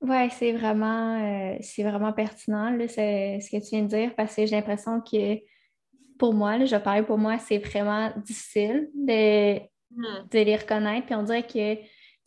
[0.00, 4.44] Oui, c'est vraiment, c'est vraiment pertinent là, ce que tu viens de dire parce que
[4.44, 5.38] j'ai l'impression que
[6.18, 9.58] pour moi, là, je parle pour moi, c'est vraiment difficile de,
[9.92, 10.28] hmm.
[10.30, 11.06] de les reconnaître.
[11.06, 11.78] Puis on dirait que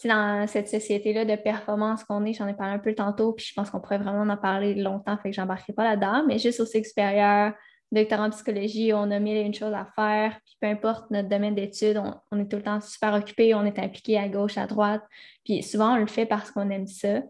[0.05, 3.53] dans cette société-là de performance qu'on est, j'en ai parlé un peu tantôt, puis je
[3.53, 6.65] pense qu'on pourrait vraiment en parler longtemps, fait que j'embarquerai pas là-dedans, mais juste au
[6.65, 7.53] cycle supérieur,
[7.91, 11.29] docteur en psychologie, on a mille et une choses à faire, puis peu importe notre
[11.29, 11.99] domaine d'études,
[12.31, 15.01] on, est tout le temps super occupé, on est impliqué à gauche, à droite,
[15.43, 17.21] puis souvent on le fait parce qu'on aime ça.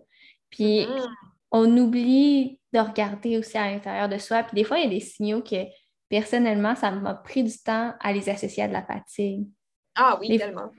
[0.49, 1.07] Puis mm-hmm.
[1.51, 4.89] on oublie de regarder aussi à l'intérieur de soi, puis des fois il y a
[4.89, 5.63] des signaux que
[6.09, 9.47] personnellement, ça m'a pris du temps à les associer à de la fatigue.
[9.95, 10.71] Ah oui, tellement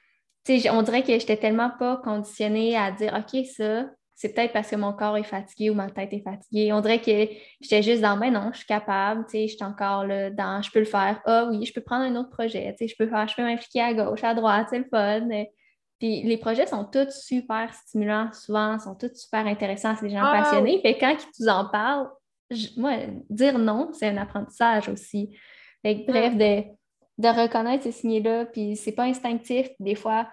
[0.70, 4.68] on dirait que je n'étais tellement pas conditionnée à dire OK, ça, c'est peut-être parce
[4.68, 6.72] que mon corps est fatigué ou ma tête est fatiguée.
[6.72, 10.30] On dirait que j'étais juste dans ben non, je suis capable, je suis encore là
[10.30, 11.20] dans je peux le faire.
[11.24, 13.94] Ah oui, je peux prendre un autre projet, je peux faire, je peux m'impliquer à
[13.94, 15.28] gauche, à droite, c'est le fun.
[16.00, 20.22] Puis les projets sont tous super stimulants, souvent, sont tous super intéressants, c'est des gens
[20.24, 20.80] ah passionnés.
[20.80, 22.08] Fait quand ils nous en parlent,
[22.76, 22.94] moi,
[23.30, 25.36] dire non, c'est un apprentissage aussi.
[25.84, 26.62] bref, de,
[27.18, 29.68] de reconnaître ces signes-là, puis c'est pas instinctif.
[29.78, 30.28] Des fois,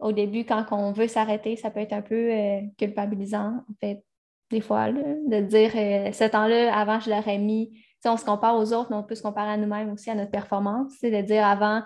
[0.00, 4.04] au début, quand on veut s'arrêter, ça peut être un peu euh, culpabilisant, en fait,
[4.50, 7.70] des fois, de dire euh, ce temps-là, avant, je l'aurais mis.
[8.04, 10.30] on se compare aux autres, mais on peut se comparer à nous-mêmes aussi, à notre
[10.30, 10.92] performance.
[10.98, 11.82] C'est de dire avant,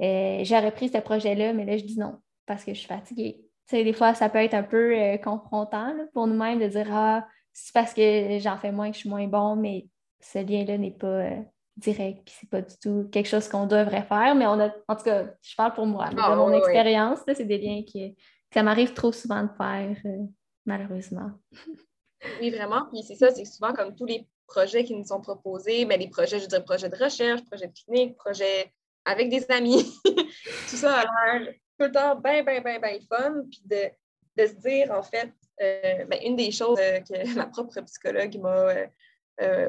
[0.00, 3.40] euh, j'aurais pris ce projet-là, mais là, je dis non parce que je suis fatiguée.
[3.70, 7.92] des fois, ça peut être un peu confrontant pour nous-mêmes de dire Ah, c'est parce
[7.92, 9.86] que j'en fais moins que je suis moins bon, mais
[10.20, 11.28] ce lien-là n'est pas
[11.78, 14.96] direct, puis c'est pas du tout quelque chose qu'on devrait faire, mais on a, en
[14.96, 18.54] tout cas, je parle pour moi, de ah, mon expérience, c'est des liens qui, que
[18.54, 20.24] ça m'arrive trop souvent de faire, euh,
[20.66, 21.30] malheureusement.
[22.40, 25.84] oui, vraiment, puis c'est ça, c'est souvent comme tous les projets qui nous sont proposés,
[25.84, 28.72] mais les projets, je veux dire, projets de recherche, projets de clinique, projets
[29.04, 33.44] avec des amis, tout ça a l'air tout le temps bien, bien, bien, bien fun,
[33.48, 33.90] puis de,
[34.36, 38.36] de se dire, en fait, euh, ben, une des choses euh, que ma propre psychologue
[38.38, 38.74] m'a
[39.40, 39.68] euh,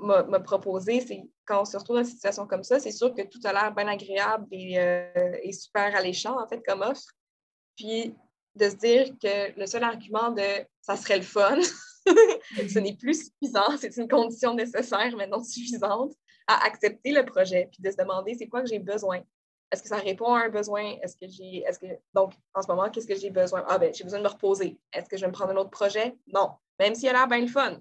[0.00, 3.22] m'a proposé, c'est quand on se retrouve dans une situation comme ça, c'est sûr que
[3.22, 7.12] tout a l'air bien agréable et, euh, super alléchant, en fait, comme offre.
[7.76, 8.14] Puis
[8.54, 10.42] de se dire que le seul argument de
[10.80, 11.58] ça serait le fun,
[12.68, 16.12] Ce n'est plus suffisant, c'est une condition nécessaire, mais non suffisante,
[16.46, 19.20] à accepter le projet, puis de se demander c'est quoi que j'ai besoin?
[19.72, 20.96] Est-ce que ça répond à un besoin?
[21.02, 21.64] Est-ce que j'ai.
[21.66, 21.86] Est-ce que.
[22.12, 23.64] Donc, en ce moment, qu'est-ce que j'ai besoin?
[23.66, 24.78] Ah ben, j'ai besoin de me reposer.
[24.92, 26.14] Est-ce que je vais me prendre un autre projet?
[26.32, 26.50] Non.
[26.78, 27.80] Même s'il a l'air bien le fun.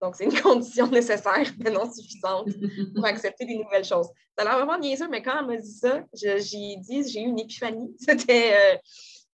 [0.00, 2.48] Donc, c'est une condition nécessaire, mais non suffisante
[2.94, 4.08] pour accepter des nouvelles choses.
[4.36, 7.26] Ça a l'air vraiment niaiseux, mais quand elle m'a dit ça, j'ai dit, j'ai eu
[7.26, 7.94] une épiphanie.
[8.30, 8.76] Euh,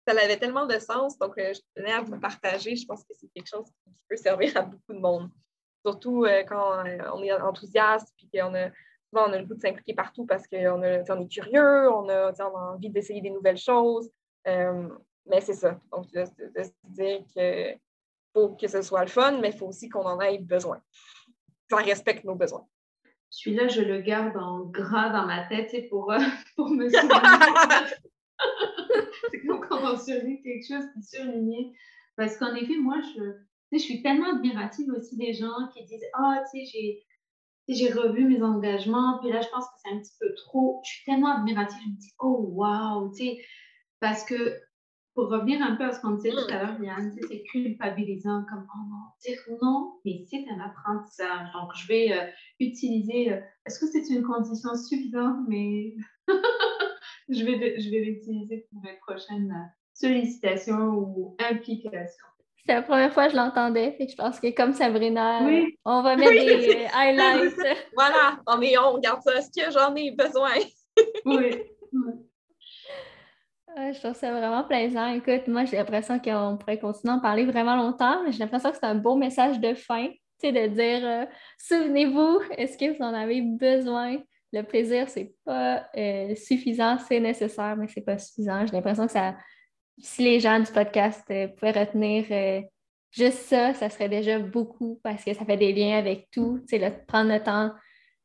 [0.09, 1.19] ça avait tellement de sens.
[1.19, 2.77] Donc, euh, je tenais à vous partager.
[2.77, 5.29] Je pense que c'est quelque chose qui peut servir à beaucoup de monde.
[5.85, 8.71] Surtout euh, quand on est enthousiaste puis qu'on a
[9.13, 12.33] on a le goût de s'impliquer partout parce qu'on on est curieux, on a,
[12.73, 14.09] envie d'essayer des nouvelles choses.
[14.45, 15.81] Mais c'est ça.
[15.91, 17.79] Donc, de, se dire qu'il
[18.59, 20.81] que ce soit le fun, mais il faut aussi qu'on en ait besoin.
[21.69, 22.67] Ça respecte nos besoins.
[23.31, 26.19] Celui-là, je le garde en gras dans ma tête pour, euh,
[26.57, 27.95] pour me souvenir.
[29.31, 31.73] c'est comme quand on surlit quelque chose qui surligné.
[32.17, 33.23] Parce qu'en effet, moi, je,
[33.73, 37.07] je suis tellement admirative aussi des gens qui disent Ah, tu sais, j'ai
[37.69, 40.81] j'ai revu mes engagements, puis là, je pense que c'est un petit peu trop.
[40.85, 43.45] Je suis tellement admirative, je me dis, oh, wow, tu sais,
[44.01, 44.61] parce que
[45.17, 48.67] pour revenir un peu à ce qu'on disait tout à l'heure, Yann, c'est culpabilisant, comme,
[48.69, 51.51] oh non, dire non, mais c'est un apprentissage.
[51.55, 52.27] Donc, je vais euh,
[52.61, 55.95] utiliser, euh, est-ce que c'est une condition suffisante, mais
[57.31, 62.27] je vais, je vais l'utiliser pour mes prochaines euh, sollicitations ou implications.
[62.67, 63.97] C'est la première fois que je l'entendais.
[63.99, 65.41] je pense que comme Sabrina,
[65.87, 67.57] on va mettre des highlights.
[67.95, 69.35] voilà, on, est, on regarde ça.
[69.37, 70.51] Est-ce que j'en ai besoin?
[71.25, 71.63] oui.
[73.77, 75.09] je trouve ça vraiment plaisant.
[75.09, 78.71] Écoute, moi, j'ai l'impression qu'on pourrait continuer à en parler vraiment longtemps, mais j'ai l'impression
[78.71, 80.09] que c'est un beau message de fin,
[80.39, 81.27] sais, de dire euh,
[81.59, 84.19] souvenez-vous, est-ce que vous en avez besoin?
[84.53, 88.65] Le plaisir, c'est pas euh, suffisant, c'est nécessaire, mais c'est pas suffisant.
[88.67, 89.37] J'ai l'impression que ça
[89.99, 92.63] si les gens du podcast euh, pouvaient retenir
[93.11, 96.61] juste ça, ça serait déjà beaucoup parce que ça fait des liens avec tout.
[96.67, 97.73] Sais, prendre le temps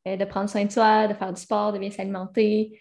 [0.05, 2.77] de prendre soin de soi, de faire du sport, de bien s'alimenter,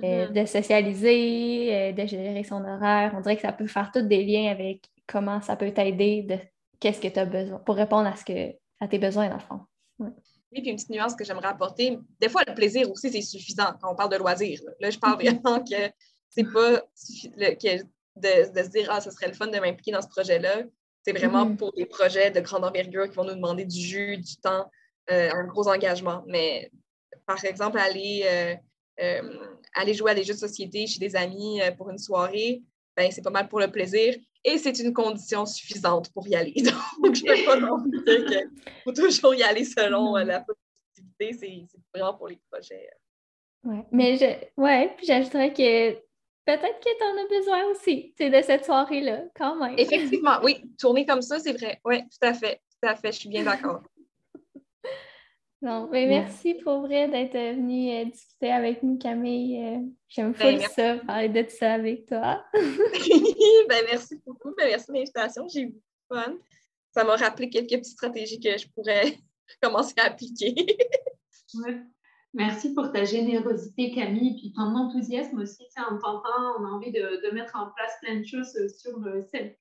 [0.00, 0.32] mm-hmm.
[0.32, 3.12] de socialiser, de gérer son horaire.
[3.16, 6.38] On dirait que ça peut faire tous des liens avec comment ça peut t'aider de
[6.80, 9.40] qu'est-ce que tu as besoin pour répondre à ce que à tes besoins dans le
[9.40, 9.60] fond.
[10.00, 11.98] Oui, puis une petite nuance que j'aimerais apporter.
[12.20, 14.60] Des fois, le plaisir aussi, c'est suffisant quand on parle de loisirs.
[14.80, 15.40] Là, je parle mm-hmm.
[15.40, 15.92] vraiment que
[16.28, 17.82] c'est pas que
[18.16, 20.64] de, se dire Ah, ce serait le fun de m'impliquer dans ce projet-là.
[21.04, 21.56] C'est vraiment mm-hmm.
[21.56, 24.70] pour des projets de grande envergure qui vont nous demander du jus, du temps,
[25.10, 26.22] euh, un gros engagement.
[26.26, 26.70] Mais
[27.26, 28.54] par exemple, aller, euh,
[29.00, 29.38] euh,
[29.74, 32.62] aller jouer à des jeux de société chez des amis pour une soirée,
[32.96, 34.14] ben, c'est pas mal pour le plaisir
[34.44, 36.54] et c'est une condition suffisante pour y aller.
[37.02, 38.50] Donc, je ne peux pas non dire qu'il
[38.84, 41.66] faut toujours y aller selon la possibilité.
[41.72, 42.88] C'est vraiment pour les projets.
[43.64, 48.42] Oui, mais je, ouais, puis j'ajouterais que peut-être que tu en as besoin aussi, de
[48.42, 49.76] cette soirée-là, quand même.
[49.78, 50.62] Effectivement, oui.
[50.78, 51.80] Tourner comme ça, c'est vrai.
[51.84, 52.60] Oui, tout à fait.
[52.82, 53.82] Tout à fait, je suis bien d'accord.
[55.62, 59.64] Non, mais merci pour vrai d'être venue euh, discuter avec nous, Camille.
[59.64, 62.44] Euh, j'aime ben, ça, parler de ça avec toi.
[62.52, 64.52] ben, merci beaucoup.
[64.58, 65.46] Ben, merci de l'invitation.
[65.46, 66.34] J'ai eu beaucoup de fun.
[66.90, 69.16] Ça m'a rappelé quelques petites stratégies que je pourrais
[69.62, 70.52] commencer à appliquer.
[71.54, 71.80] ouais.
[72.34, 75.62] Merci pour ta générosité, Camille, puis ton enthousiasme aussi.
[75.76, 79.54] En t'entendant, on a envie de, mettre en place plein de choses sur le self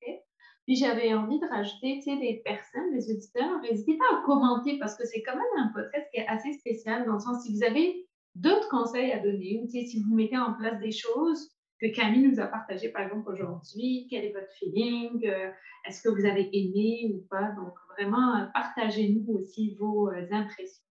[0.66, 3.62] Puis j'avais envie de rajouter des personnes, des auditeurs.
[3.62, 7.06] N'hésitez pas à commenter parce que c'est quand même un podcast qui est assez spécial
[7.06, 10.54] dans le sens si vous avez d'autres conseils à donner ou si vous mettez en
[10.54, 11.50] place des choses
[11.82, 15.50] que Camille nous a partagées, par exemple, aujourd'hui, quel est votre feeling, euh,
[15.88, 17.52] est-ce que vous avez aimé ou pas?
[17.58, 20.84] Donc, vraiment, euh, partagez-nous aussi vos impressions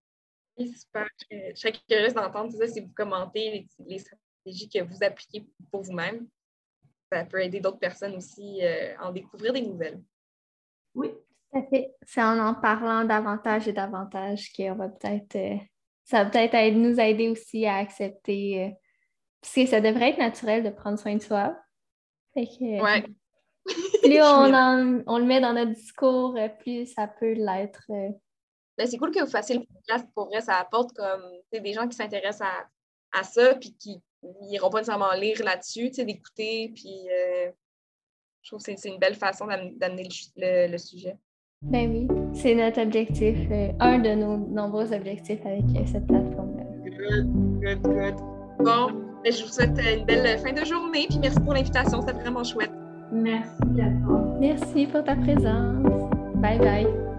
[0.67, 1.07] super.
[1.31, 6.27] Je serais curieuse d'entendre ça si vous commentez les, stratégies que vous appliquez pour vous-même.
[7.13, 10.01] Ça peut aider d'autres personnes aussi euh, à en découvrir des nouvelles.
[10.95, 11.11] Oui,
[11.53, 11.95] tout fait.
[12.03, 15.37] C'est en en parlant davantage et davantage qu'on va peut-être.
[15.37, 15.57] Euh,
[16.05, 18.65] ça va peut-être nous aider aussi à accepter.
[18.65, 18.71] Euh,
[19.41, 21.57] parce que ça devrait être naturel de prendre soin de soi.
[22.35, 23.11] Fait que,
[24.03, 27.91] plus on, on, le met dans notre discours, plus ça peut l'être
[28.81, 30.07] ben, c'est cool que vous fassiez le podcast.
[30.15, 32.49] Pour vrai, ça apporte comme des gens qui s'intéressent
[33.13, 34.01] à, ça, puis qui
[34.43, 36.73] n'iront pas nécessairement lire là-dessus, d'écouter.
[36.75, 37.51] Puis euh,
[38.43, 41.17] je trouve que c'est une belle façon d'amener le, sujet.
[41.63, 46.65] Ben oui, c'est notre objectif, euh, un de nos nombreux objectifs avec euh, cette plateforme-là.
[46.85, 47.27] Good,
[47.61, 48.15] good, good.
[48.61, 48.87] Bon,
[49.23, 52.45] ben, je vous souhaite une belle fin de journée, puis merci pour l'invitation, c'était vraiment
[52.45, 52.73] chouette.
[53.13, 54.37] Merci à toi.
[54.41, 55.85] Merci pour ta présence.
[56.37, 57.10] Bye bye.